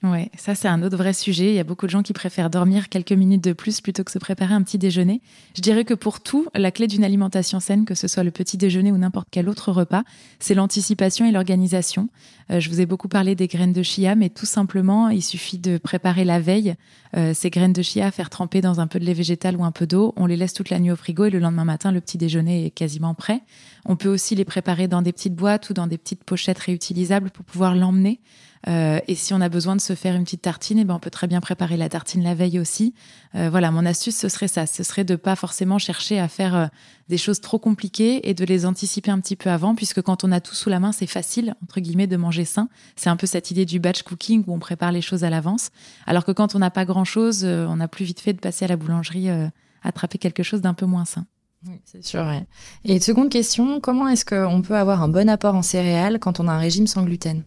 Ouais, 0.03 0.31
ça 0.37 0.55
c'est 0.55 0.69
un 0.69 0.83
autre 0.83 0.97
vrai 0.97 1.15
sujet. 1.15 1.49
Il 1.49 1.55
y 1.55 1.59
a 1.59 1.65
beaucoup 1.65 1.87
de 1.87 1.91
gens 1.91 2.03
qui 2.03 2.13
préfèrent 2.13 2.51
dormir 2.51 2.91
quelques 2.91 3.13
minutes 3.13 3.43
de 3.43 3.55
plus 3.55 3.81
plutôt 3.81 4.05
que 4.05 4.11
se 4.11 4.19
préparer 4.19 4.55
un 4.55 4.63
petit 4.63 4.77
déjeuner. 4.79 5.23
Je 5.57 5.63
dirais 5.63 5.85
que 5.85 5.95
pour 5.95 6.21
tout, 6.21 6.47
la 6.55 6.71
clé 6.71 6.87
d'une 6.87 7.03
alimentation 7.03 7.61
saine, 7.61 7.87
que 7.87 7.95
ce 7.95 8.07
soit 8.07 8.23
le 8.23 8.31
petit 8.31 8.59
déjeuner 8.59 8.93
ou 8.93 8.99
n'importe 8.99 9.29
quel 9.31 9.49
autre 9.49 9.73
repas, 9.73 10.05
c'est 10.39 10.55
l'anticipation 10.55 11.27
et 11.27 11.33
l'organisation. 11.33 12.09
Je 12.51 12.69
vous 12.69 12.81
ai 12.81 12.87
beaucoup 12.87 13.09
parlé 13.09 13.35
des 13.35 13.49
graines 13.49 13.73
de 13.73 13.83
chia, 13.83 14.15
mais 14.15 14.29
tout 14.29 14.47
simplement, 14.47 15.09
il 15.09 15.23
suffit 15.23 15.59
de 15.59 15.79
préparer 15.79 16.25
la 16.25 16.41
veille 16.41 16.77
euh, 17.17 17.33
ces 17.35 17.51
graines 17.51 17.73
de 17.73 17.83
chia, 17.83 18.11
faire 18.11 18.29
tremper 18.31 18.61
dans 18.61 18.81
un 18.81 18.87
peu 18.87 18.99
de 18.99 19.05
lait 19.05 19.15
végétal 19.15 19.57
ou 19.57 19.65
un 19.65 19.73
peu 19.73 19.87
d'eau. 19.87 20.13
On 20.17 20.27
les 20.27 20.37
laisse 20.37 20.53
toute 20.53 20.71
la 20.71 20.79
nuit 20.79 20.91
au 20.91 20.97
frigo 20.97 21.25
et 21.25 21.31
le 21.31 21.39
lendemain 21.39 21.65
matin, 21.65 21.91
le 21.91 22.01
petit 22.01 22.19
déjeuner 22.19 22.67
est 22.67 22.71
quasiment 22.71 23.15
prêt. 23.15 23.41
On 23.87 23.97
peut 23.97 24.09
aussi 24.09 24.35
les 24.35 24.45
préparer 24.45 24.89
dans 24.89 25.03
des 25.03 25.13
petites 25.13 25.35
boîtes 25.35 25.71
ou 25.71 25.75
dans 25.75 25.87
des 25.87 25.99
petites 25.99 26.25
pochettes 26.25 26.59
réutilisables 26.59 27.31
pour 27.31 27.45
pouvoir 27.45 27.75
l'emmener. 27.75 28.21
Euh, 28.69 28.99
et 29.07 29.15
si 29.15 29.33
on 29.33 29.41
a 29.41 29.49
besoin 29.49 29.77
de 29.77 29.81
se 29.81 29.95
faire 29.95 30.15
une 30.17 30.25
petite 30.25 30.43
tartine, 30.43 30.79
eh 30.79 30.85
ben 30.85 30.95
on 30.95 30.99
peut 30.99 31.11
très 31.11 31.29
bien 31.29 31.41
préparer 31.41 31.77
la 31.77 31.89
tartine 31.89 32.25
la 32.25 32.35
veille 32.35 32.59
aussi. 32.59 32.95
Euh, 33.35 33.49
voilà, 33.49 33.71
mon 33.71 33.87
astuce, 33.87 34.17
ce 34.17 34.29
serait 34.29 34.49
ça. 34.49 34.67
Ce 34.67 34.83
serait 34.83 35.05
de 35.05 35.15
pas 35.15 35.37
forcément 35.37 35.79
chercher 35.79 36.19
à 36.19 36.27
faire 36.27 36.71
des 37.09 37.19
choses 37.19 37.41
trop 37.41 37.59
compliquées 37.59 38.29
et 38.29 38.35
de 38.35 38.45
les 38.45 38.67
anticiper 38.67 39.11
un 39.11 39.21
petit 39.21 39.37
peu 39.37 39.51
avant, 39.51 39.75
puisque 39.75 40.03
quand 40.03 40.25
on 40.25 40.33
a 40.33 40.41
tout 40.41 40.55
sous 40.55 40.69
la 40.69 40.81
main, 40.81 40.91
c'est 40.91 41.07
facile, 41.07 41.55
entre 41.63 41.81
guillemets, 41.81 42.09
de 42.09 42.17
manger 42.17 42.45
sain. 42.45 42.69
C'est 42.97 43.11
un 43.11 43.17
peu 43.17 43.27
cette 43.27 43.51
idée 43.51 43.65
du 43.65 43.79
batch 43.79 44.03
cooking 44.03 44.43
où 44.47 44.55
on 44.55 44.59
prépare 44.59 44.91
les 44.91 45.03
choses 45.03 45.23
à 45.23 45.31
l'avance. 45.31 45.71
Alors 46.07 46.25
que 46.25 46.33
quand 46.33 46.55
on 46.55 46.59
n'a 46.59 46.71
pas 46.71 46.85
grand-chose, 47.07 47.45
on 47.45 47.79
a 47.81 47.89
plus 47.89 48.05
vite 48.05 48.21
fait 48.21 48.33
de 48.33 48.41
passer 48.41 48.65
à 48.65 48.69
la 48.69 48.77
boulangerie, 48.77 49.29
attraper 49.83 50.19
quelque 50.19 50.43
chose 50.43 50.61
d'un 50.61 50.75
peu 50.75 50.87
moins 50.87 51.05
sain. 51.05 51.27
Oui, 51.67 51.81
c'est 51.85 52.05
sûr. 52.05 52.27
Et 52.85 53.01
seconde 53.01 53.31
question, 53.31 53.81
comment 53.81 54.09
est-ce 54.09 54.25
qu'on 54.25 54.63
peut 54.63 54.77
avoir 54.77 55.03
un 55.03 55.09
bon 55.09 55.29
apport 55.29 55.55
en 55.55 55.63
céréales 55.63 56.19
quand 56.19 56.41
on 56.41 56.49
a 56.49 56.53
un 56.53 56.59
régime 56.59 56.87
sans 56.87 57.05
gluten? 57.05 57.45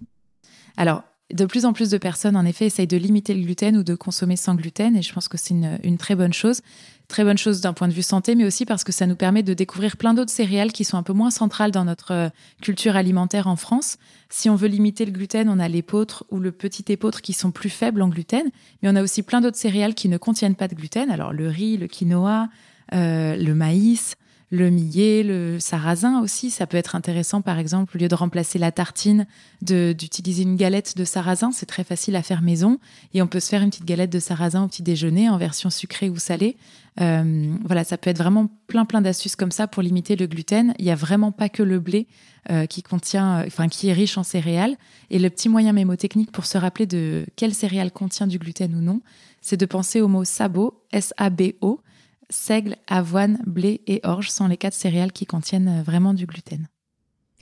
Alors, 0.77 1.03
de 1.33 1.45
plus 1.45 1.65
en 1.65 1.73
plus 1.73 1.89
de 1.89 1.97
personnes, 1.97 2.35
en 2.35 2.45
effet, 2.45 2.65
essayent 2.65 2.87
de 2.87 2.97
limiter 2.97 3.33
le 3.33 3.43
gluten 3.43 3.77
ou 3.77 3.83
de 3.83 3.95
consommer 3.95 4.35
sans 4.35 4.55
gluten, 4.55 4.95
et 4.95 5.01
je 5.01 5.13
pense 5.13 5.27
que 5.27 5.37
c'est 5.37 5.53
une, 5.53 5.97
très 5.97 6.15
bonne 6.15 6.33
chose. 6.33 6.61
Très 7.09 7.23
bonne 7.23 7.39
chose 7.39 7.59
d'un 7.59 7.73
point 7.73 7.87
de 7.87 7.93
vue 7.93 8.03
santé, 8.03 8.35
mais 8.35 8.45
aussi 8.45 8.65
parce 8.65 8.83
que 8.83 8.91
ça 8.91 9.07
nous 9.07 9.15
permet 9.15 9.41
de 9.41 9.55
découvrir 9.55 9.97
plein 9.97 10.13
d'autres 10.13 10.31
céréales 10.31 10.71
qui 10.71 10.83
sont 10.83 10.95
un 10.95 11.01
peu 11.01 11.11
moins 11.11 11.31
centrales 11.31 11.71
dans 11.71 11.83
notre 11.83 12.13
euh, 12.13 12.29
culture 12.61 12.95
alimentaire 12.95 13.47
en 13.47 13.55
France. 13.55 13.97
Si 14.29 14.47
on 14.47 14.55
veut 14.55 14.67
limiter 14.67 15.05
le 15.05 15.11
gluten, 15.11 15.49
on 15.49 15.57
a 15.57 15.67
l'épeautre 15.67 16.23
ou 16.29 16.37
le 16.37 16.51
petit 16.51 16.85
épeautre 16.89 17.23
qui 17.23 17.33
sont 17.33 17.49
plus 17.49 17.71
faibles 17.71 18.03
en 18.03 18.09
gluten, 18.09 18.51
mais 18.83 18.89
on 18.89 18.95
a 18.95 19.01
aussi 19.01 19.23
plein 19.23 19.41
d'autres 19.41 19.57
céréales 19.57 19.95
qui 19.95 20.07
ne 20.07 20.17
contiennent 20.17 20.53
pas 20.53 20.67
de 20.67 20.75
gluten. 20.75 21.09
Alors 21.09 21.33
le 21.33 21.47
riz, 21.47 21.77
le 21.77 21.87
quinoa, 21.87 22.47
euh, 22.93 23.35
le 23.35 23.55
maïs, 23.55 24.15
le 24.51 24.69
millet, 24.71 25.21
le 25.23 25.59
sarrasin 25.59 26.21
aussi. 26.21 26.49
Ça 26.49 26.65
peut 26.65 26.77
être 26.77 26.95
intéressant, 26.95 27.41
par 27.41 27.59
exemple, 27.59 27.95
au 27.95 27.99
lieu 27.99 28.07
de 28.07 28.15
remplacer 28.15 28.57
la 28.57 28.71
tartine, 28.71 29.27
d'utiliser 29.61 30.43
une 30.43 30.55
galette 30.55 30.97
de 30.97 31.03
sarrasin. 31.03 31.51
C'est 31.51 31.67
très 31.67 31.83
facile 31.83 32.15
à 32.15 32.23
faire 32.23 32.41
maison. 32.41 32.79
Et 33.13 33.21
on 33.21 33.27
peut 33.27 33.39
se 33.39 33.49
faire 33.49 33.61
une 33.61 33.69
petite 33.69 33.85
galette 33.85 34.11
de 34.11 34.19
sarrasin 34.19 34.63
au 34.63 34.67
petit 34.67 34.81
déjeuner 34.81 35.29
en 35.29 35.37
version 35.37 35.69
sucrée 35.69 36.09
ou 36.09 36.17
salée. 36.17 36.57
Euh, 36.99 37.53
voilà, 37.63 37.83
ça 37.83 37.97
peut 37.97 38.09
être 38.09 38.17
vraiment 38.17 38.49
plein 38.67 38.85
plein 38.85 39.01
d'astuces 39.01 39.35
comme 39.35 39.51
ça 39.51 39.67
pour 39.67 39.83
limiter 39.83 40.15
le 40.15 40.25
gluten. 40.25 40.73
Il 40.79 40.85
n'y 40.85 40.91
a 40.91 40.95
vraiment 40.95 41.31
pas 41.31 41.47
que 41.47 41.61
le 41.61 41.79
blé 41.79 42.07
euh, 42.49 42.65
qui 42.65 42.81
contient, 42.81 43.43
enfin 43.45 43.67
qui 43.67 43.89
est 43.89 43.93
riche 43.93 44.17
en 44.17 44.23
céréales. 44.23 44.75
Et 45.11 45.19
le 45.19 45.29
petit 45.29 45.47
moyen 45.47 45.73
mémotechnique 45.73 46.31
pour 46.31 46.47
se 46.47 46.57
rappeler 46.57 46.87
de 46.87 47.25
quelle 47.35 47.53
céréale 47.53 47.91
contient 47.91 48.25
du 48.25 48.39
gluten 48.39 48.73
ou 48.73 48.81
non, 48.81 49.01
c'est 49.41 49.57
de 49.57 49.65
penser 49.67 50.01
au 50.01 50.07
mot 50.07 50.25
sabot, 50.25 50.81
S-A-B-O 50.91 51.81
seigle, 52.29 52.75
avoine, 52.87 53.39
blé 53.45 53.81
et 53.87 54.01
orge 54.03 54.29
sont 54.29 54.47
les 54.47 54.57
quatre 54.57 54.73
céréales 54.73 55.11
qui 55.11 55.25
contiennent 55.25 55.79
euh, 55.79 55.83
vraiment 55.83 56.13
du 56.13 56.25
gluten. 56.25 56.67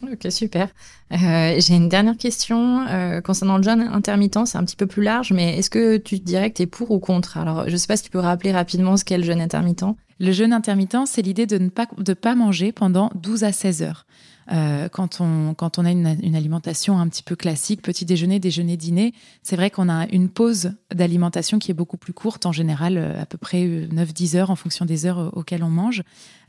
Ok, 0.04 0.32
super. 0.32 0.70
Euh, 1.12 1.60
j'ai 1.60 1.74
une 1.74 1.90
dernière 1.90 2.18
question 2.18 2.86
euh, 2.88 3.20
concernant 3.20 3.58
le 3.58 3.64
jeûne 3.64 3.82
intermittent. 3.82 4.46
C'est 4.46 4.58
un 4.58 4.64
petit 4.64 4.76
peu 4.76 4.86
plus 4.86 5.02
large, 5.02 5.34
mais 5.34 5.58
est-ce 5.58 5.72
que 5.72 5.98
tu 5.98 6.20
dirais 6.20 6.52
que 6.52 6.58
tu 6.58 6.62
es 6.64 6.68
pour 6.68 6.92
ou 6.92 7.00
contre? 7.00 7.38
Alors, 7.38 7.66
je 7.66 7.72
ne 7.72 7.78
sais 7.78 7.88
pas 7.88 7.98
si 7.98 8.04
tu 8.04 8.12
peux 8.12 8.20
rappeler 8.20 8.52
rapidement 8.52 8.96
ce 8.96 9.04
qu'est 9.04 9.18
le 9.18 9.24
jeûne 9.24 9.42
intermittent. 9.42 9.96
Le 10.20 10.32
jeûne 10.32 10.54
intermittent, 10.54 11.06
c'est 11.06 11.22
l'idée 11.22 11.46
de 11.46 11.58
ne 11.58 11.70
pas, 11.70 11.88
de 11.98 12.14
pas 12.14 12.36
manger 12.36 12.72
pendant 12.72 13.12
12 13.16 13.44
à 13.44 13.52
16 13.52 13.84
heures. 13.84 14.06
Euh, 14.52 14.88
quand, 14.88 15.20
on, 15.20 15.54
quand 15.54 15.78
on 15.78 15.84
a 15.84 15.92
une, 15.92 16.18
une, 16.24 16.36
alimentation 16.36 16.98
un 16.98 17.08
petit 17.10 17.22
peu 17.22 17.36
classique, 17.36 17.82
petit 17.82 18.06
déjeuner, 18.06 18.40
déjeuner, 18.40 18.78
dîner, 18.78 19.14
c'est 19.44 19.58
vrai 19.58 19.70
qu'on 19.70 19.90
a 19.90 20.08
une 20.08 20.30
pause 20.30 20.72
d'alimentation 20.94 21.60
qui 21.60 21.72
est 21.72 21.74
beaucoup 21.74 21.98
plus 21.98 22.14
courte, 22.14 22.46
en 22.46 22.54
général 22.54 22.98
euh, 22.98 23.22
à 23.22 23.26
peu 23.26 23.38
près 23.38 23.66
9-10 23.66 24.38
heures 24.38 24.50
en 24.50 24.56
fonction 24.56 24.86
des 24.86 25.06
heures 25.06 25.36
auxquelles 25.36 25.66
on 25.66 25.70
mange. 25.70 26.04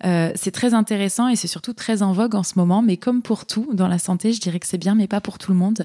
Euh, 0.05 0.31
c'est 0.37 0.53
très 0.53 0.75
intéressant 0.75 1.29
et 1.29 1.35
c'est 1.35 1.49
surtout 1.49 1.73
très 1.73 2.03
en 2.03 2.13
vogue 2.13 2.37
en 2.37 2.45
ce 2.45 2.53
moment, 2.57 2.83
mais 2.83 2.99
comme 2.99 3.21
pour 3.21 3.47
tout 3.47 3.69
dans 3.73 3.89
la 3.89 3.99
santé, 3.99 4.33
je 4.33 4.41
dirais 4.41 4.61
que 4.61 4.67
c'est 4.69 4.79
bien, 4.79 4.95
mais 4.95 5.09
pas 5.09 5.21
pour 5.21 5.39
tout 5.39 5.51
le 5.51 5.59
monde. 5.59 5.85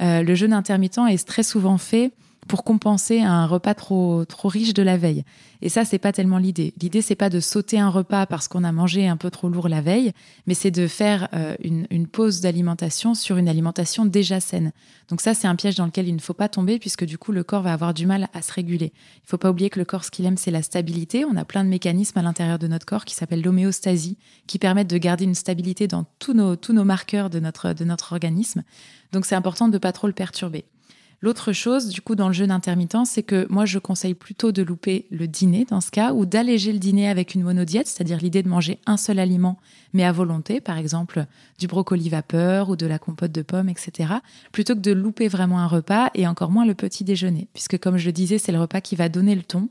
Euh, 0.00 0.24
le 0.24 0.34
jeûne 0.34 0.52
intermittent 0.52 0.98
est 1.08 1.26
très 1.26 1.44
souvent 1.44 1.78
fait 1.78 2.12
pour 2.48 2.64
compenser 2.64 3.20
un 3.20 3.46
repas 3.46 3.74
trop 3.74 4.24
trop 4.24 4.48
riche 4.48 4.74
de 4.74 4.82
la 4.82 4.96
veille. 4.96 5.24
Et 5.64 5.68
ça, 5.68 5.84
c'est 5.84 5.98
pas 5.98 6.12
tellement 6.12 6.38
l'idée. 6.38 6.74
L'idée, 6.80 7.02
c'est 7.02 7.14
pas 7.14 7.30
de 7.30 7.38
sauter 7.38 7.78
un 7.78 7.88
repas 7.88 8.26
parce 8.26 8.48
qu'on 8.48 8.64
a 8.64 8.72
mangé 8.72 9.06
un 9.06 9.16
peu 9.16 9.30
trop 9.30 9.48
lourd 9.48 9.68
la 9.68 9.80
veille, 9.80 10.12
mais 10.48 10.54
c'est 10.54 10.72
de 10.72 10.88
faire 10.88 11.28
euh, 11.34 11.54
une, 11.62 11.86
une, 11.90 12.08
pause 12.08 12.40
d'alimentation 12.40 13.14
sur 13.14 13.36
une 13.36 13.48
alimentation 13.48 14.04
déjà 14.04 14.40
saine. 14.40 14.72
Donc 15.08 15.20
ça, 15.20 15.34
c'est 15.34 15.46
un 15.46 15.54
piège 15.54 15.76
dans 15.76 15.86
lequel 15.86 16.08
il 16.08 16.16
ne 16.16 16.20
faut 16.20 16.34
pas 16.34 16.48
tomber 16.48 16.80
puisque 16.80 17.04
du 17.04 17.16
coup, 17.16 17.30
le 17.30 17.44
corps 17.44 17.62
va 17.62 17.72
avoir 17.72 17.94
du 17.94 18.06
mal 18.06 18.28
à 18.34 18.42
se 18.42 18.52
réguler. 18.52 18.92
Il 19.24 19.28
faut 19.28 19.38
pas 19.38 19.50
oublier 19.50 19.70
que 19.70 19.78
le 19.78 19.84
corps, 19.84 20.04
ce 20.04 20.10
qu'il 20.10 20.26
aime, 20.26 20.36
c'est 20.36 20.50
la 20.50 20.62
stabilité. 20.62 21.24
On 21.24 21.36
a 21.36 21.44
plein 21.44 21.62
de 21.62 21.68
mécanismes 21.68 22.18
à 22.18 22.22
l'intérieur 22.22 22.58
de 22.58 22.66
notre 22.66 22.84
corps 22.84 23.04
qui 23.04 23.14
s'appellent 23.14 23.42
l'homéostasie, 23.42 24.18
qui 24.48 24.58
permettent 24.58 24.90
de 24.90 24.98
garder 24.98 25.24
une 25.24 25.36
stabilité 25.36 25.86
dans 25.86 26.06
tous 26.18 26.34
nos 26.34 26.56
tous 26.56 26.72
nos 26.72 26.84
marqueurs 26.84 27.30
de 27.30 27.38
notre 27.38 27.72
de 27.72 27.84
notre 27.84 28.12
organisme. 28.12 28.64
Donc 29.12 29.26
c'est 29.26 29.36
important 29.36 29.68
de 29.68 29.78
pas 29.78 29.92
trop 29.92 30.08
le 30.08 30.12
perturber. 30.12 30.64
L'autre 31.22 31.52
chose, 31.52 31.88
du 31.88 32.00
coup, 32.00 32.16
dans 32.16 32.26
le 32.26 32.34
jeûne 32.34 32.50
intermittent, 32.50 33.06
c'est 33.06 33.22
que 33.22 33.46
moi, 33.48 33.64
je 33.64 33.78
conseille 33.78 34.14
plutôt 34.14 34.50
de 34.50 34.60
louper 34.60 35.06
le 35.12 35.28
dîner 35.28 35.64
dans 35.64 35.80
ce 35.80 35.92
cas, 35.92 36.12
ou 36.12 36.26
d'alléger 36.26 36.72
le 36.72 36.80
dîner 36.80 37.08
avec 37.08 37.36
une 37.36 37.44
monodiète, 37.44 37.86
c'est-à-dire 37.86 38.18
l'idée 38.18 38.42
de 38.42 38.48
manger 38.48 38.80
un 38.86 38.96
seul 38.96 39.20
aliment, 39.20 39.56
mais 39.92 40.04
à 40.04 40.10
volonté, 40.10 40.60
par 40.60 40.78
exemple 40.78 41.26
du 41.60 41.68
brocoli 41.68 42.08
vapeur 42.08 42.70
ou 42.70 42.76
de 42.76 42.86
la 42.86 42.98
compote 42.98 43.30
de 43.30 43.42
pommes, 43.42 43.68
etc., 43.68 44.14
plutôt 44.50 44.74
que 44.74 44.80
de 44.80 44.90
louper 44.90 45.28
vraiment 45.28 45.60
un 45.60 45.68
repas 45.68 46.10
et 46.14 46.26
encore 46.26 46.50
moins 46.50 46.66
le 46.66 46.74
petit 46.74 47.04
déjeuner, 47.04 47.46
puisque 47.54 47.78
comme 47.78 47.98
je 47.98 48.06
le 48.06 48.12
disais, 48.12 48.38
c'est 48.38 48.50
le 48.50 48.60
repas 48.60 48.80
qui 48.80 48.96
va 48.96 49.08
donner 49.08 49.36
le 49.36 49.42
ton. 49.42 49.68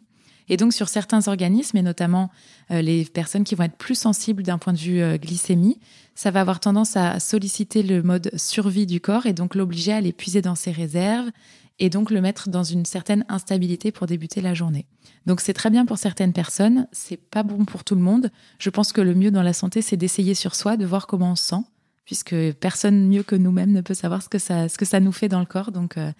Et 0.51 0.57
donc 0.57 0.73
sur 0.73 0.89
certains 0.89 1.29
organismes, 1.29 1.77
et 1.77 1.81
notamment 1.81 2.29
euh, 2.71 2.81
les 2.81 3.05
personnes 3.05 3.45
qui 3.45 3.55
vont 3.55 3.63
être 3.63 3.77
plus 3.77 3.95
sensibles 3.95 4.43
d'un 4.43 4.57
point 4.57 4.73
de 4.73 4.77
vue 4.77 5.01
euh, 5.01 5.17
glycémie, 5.17 5.79
ça 6.13 6.29
va 6.29 6.41
avoir 6.41 6.59
tendance 6.59 6.97
à 6.97 7.21
solliciter 7.21 7.83
le 7.83 8.03
mode 8.03 8.31
survie 8.35 8.85
du 8.85 8.99
corps 8.99 9.25
et 9.25 9.31
donc 9.31 9.55
l'obliger 9.55 9.93
à 9.93 10.01
l'épuiser 10.01 10.41
dans 10.41 10.55
ses 10.55 10.71
réserves 10.71 11.31
et 11.79 11.89
donc 11.89 12.11
le 12.11 12.19
mettre 12.19 12.49
dans 12.49 12.65
une 12.65 12.83
certaine 12.83 13.23
instabilité 13.29 13.93
pour 13.93 14.07
débuter 14.07 14.41
la 14.41 14.53
journée. 14.53 14.87
Donc 15.25 15.39
c'est 15.39 15.53
très 15.53 15.69
bien 15.69 15.85
pour 15.85 15.97
certaines 15.97 16.33
personnes, 16.33 16.85
c'est 16.91 17.15
pas 17.15 17.43
bon 17.43 17.63
pour 17.63 17.85
tout 17.85 17.95
le 17.95 18.01
monde. 18.01 18.29
Je 18.59 18.69
pense 18.69 18.91
que 18.91 18.99
le 18.99 19.15
mieux 19.15 19.31
dans 19.31 19.43
la 19.43 19.53
santé, 19.53 19.81
c'est 19.81 19.95
d'essayer 19.95 20.35
sur 20.35 20.55
soi, 20.55 20.75
de 20.75 20.85
voir 20.85 21.07
comment 21.07 21.31
on 21.31 21.35
se 21.37 21.45
sent, 21.45 21.63
puisque 22.03 22.35
personne 22.59 23.07
mieux 23.07 23.23
que 23.23 23.37
nous-mêmes 23.37 23.71
ne 23.71 23.81
peut 23.81 23.93
savoir 23.93 24.21
ce 24.21 24.27
que 24.27 24.37
ça, 24.37 24.67
ce 24.67 24.77
que 24.77 24.85
ça 24.85 24.99
nous 24.99 25.13
fait 25.13 25.29
dans 25.29 25.39
le 25.39 25.45
corps. 25.45 25.71
Donc, 25.71 25.97
euh, 25.97 26.11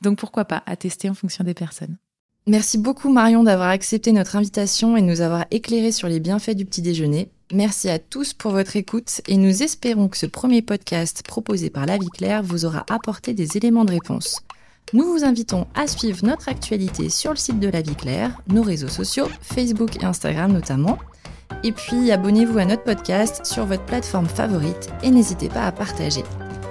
donc 0.00 0.18
pourquoi 0.18 0.44
pas, 0.44 0.64
à 0.66 0.74
tester 0.74 1.08
en 1.08 1.14
fonction 1.14 1.44
des 1.44 1.54
personnes. 1.54 1.96
Merci 2.48 2.78
beaucoup 2.78 3.12
Marion 3.12 3.42
d'avoir 3.42 3.70
accepté 3.70 4.12
notre 4.12 4.36
invitation 4.36 4.96
et 4.96 5.02
nous 5.02 5.20
avoir 5.20 5.46
éclairé 5.50 5.90
sur 5.90 6.06
les 6.06 6.20
bienfaits 6.20 6.54
du 6.54 6.64
petit 6.64 6.80
déjeuner. 6.80 7.28
Merci 7.52 7.88
à 7.88 7.98
tous 7.98 8.34
pour 8.34 8.52
votre 8.52 8.76
écoute 8.76 9.20
et 9.26 9.36
nous 9.36 9.64
espérons 9.64 10.06
que 10.06 10.16
ce 10.16 10.26
premier 10.26 10.62
podcast 10.62 11.24
proposé 11.26 11.70
par 11.70 11.86
La 11.86 11.98
Vie 11.98 12.08
Claire 12.08 12.44
vous 12.44 12.64
aura 12.64 12.84
apporté 12.88 13.34
des 13.34 13.56
éléments 13.56 13.84
de 13.84 13.90
réponse. 13.90 14.44
Nous 14.92 15.04
vous 15.04 15.24
invitons 15.24 15.66
à 15.74 15.88
suivre 15.88 16.24
notre 16.24 16.48
actualité 16.48 17.08
sur 17.08 17.32
le 17.32 17.36
site 17.36 17.58
de 17.58 17.68
La 17.68 17.82
Vie 17.82 17.96
Claire, 17.96 18.40
nos 18.46 18.62
réseaux 18.62 18.86
sociaux, 18.86 19.26
Facebook 19.40 19.96
et 20.00 20.04
Instagram 20.04 20.52
notamment. 20.52 20.98
Et 21.64 21.72
puis 21.72 22.12
abonnez-vous 22.12 22.58
à 22.58 22.64
notre 22.64 22.84
podcast 22.84 23.44
sur 23.44 23.66
votre 23.66 23.84
plateforme 23.86 24.28
favorite 24.28 24.90
et 25.02 25.10
n'hésitez 25.10 25.48
pas 25.48 25.66
à 25.66 25.72
partager. 25.72 26.22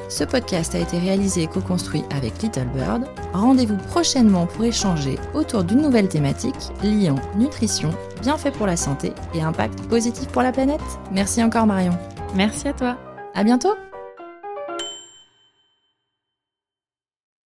Ce 0.10 0.24
podcast 0.24 0.76
a 0.76 0.80
été 0.80 0.98
réalisé 0.98 1.44
et 1.44 1.48
co-construit 1.48 2.04
avec 2.15 2.41
Little 2.41 2.68
Bird. 2.76 3.06
Rendez-vous 3.34 3.78
prochainement 3.78 4.46
pour 4.46 4.65
échanger 4.65 5.18
autour 5.34 5.63
d'une 5.63 5.82
nouvelle 5.82 6.08
thématique 6.08 6.56
liant 6.84 7.20
nutrition, 7.36 7.91
bienfaits 8.22 8.54
pour 8.54 8.68
la 8.68 8.78
santé 8.78 9.13
et 9.34 9.41
impact 9.41 9.82
positif 9.88 10.28
pour 10.28 10.41
la 10.41 10.52
planète. 10.52 10.82
Merci 11.12 11.44
encore 11.44 11.65
Marion. 11.65 11.98
Merci 12.36 12.68
à 12.68 12.74
toi. 12.74 12.98
À 13.34 13.44
bientôt. 13.44 13.76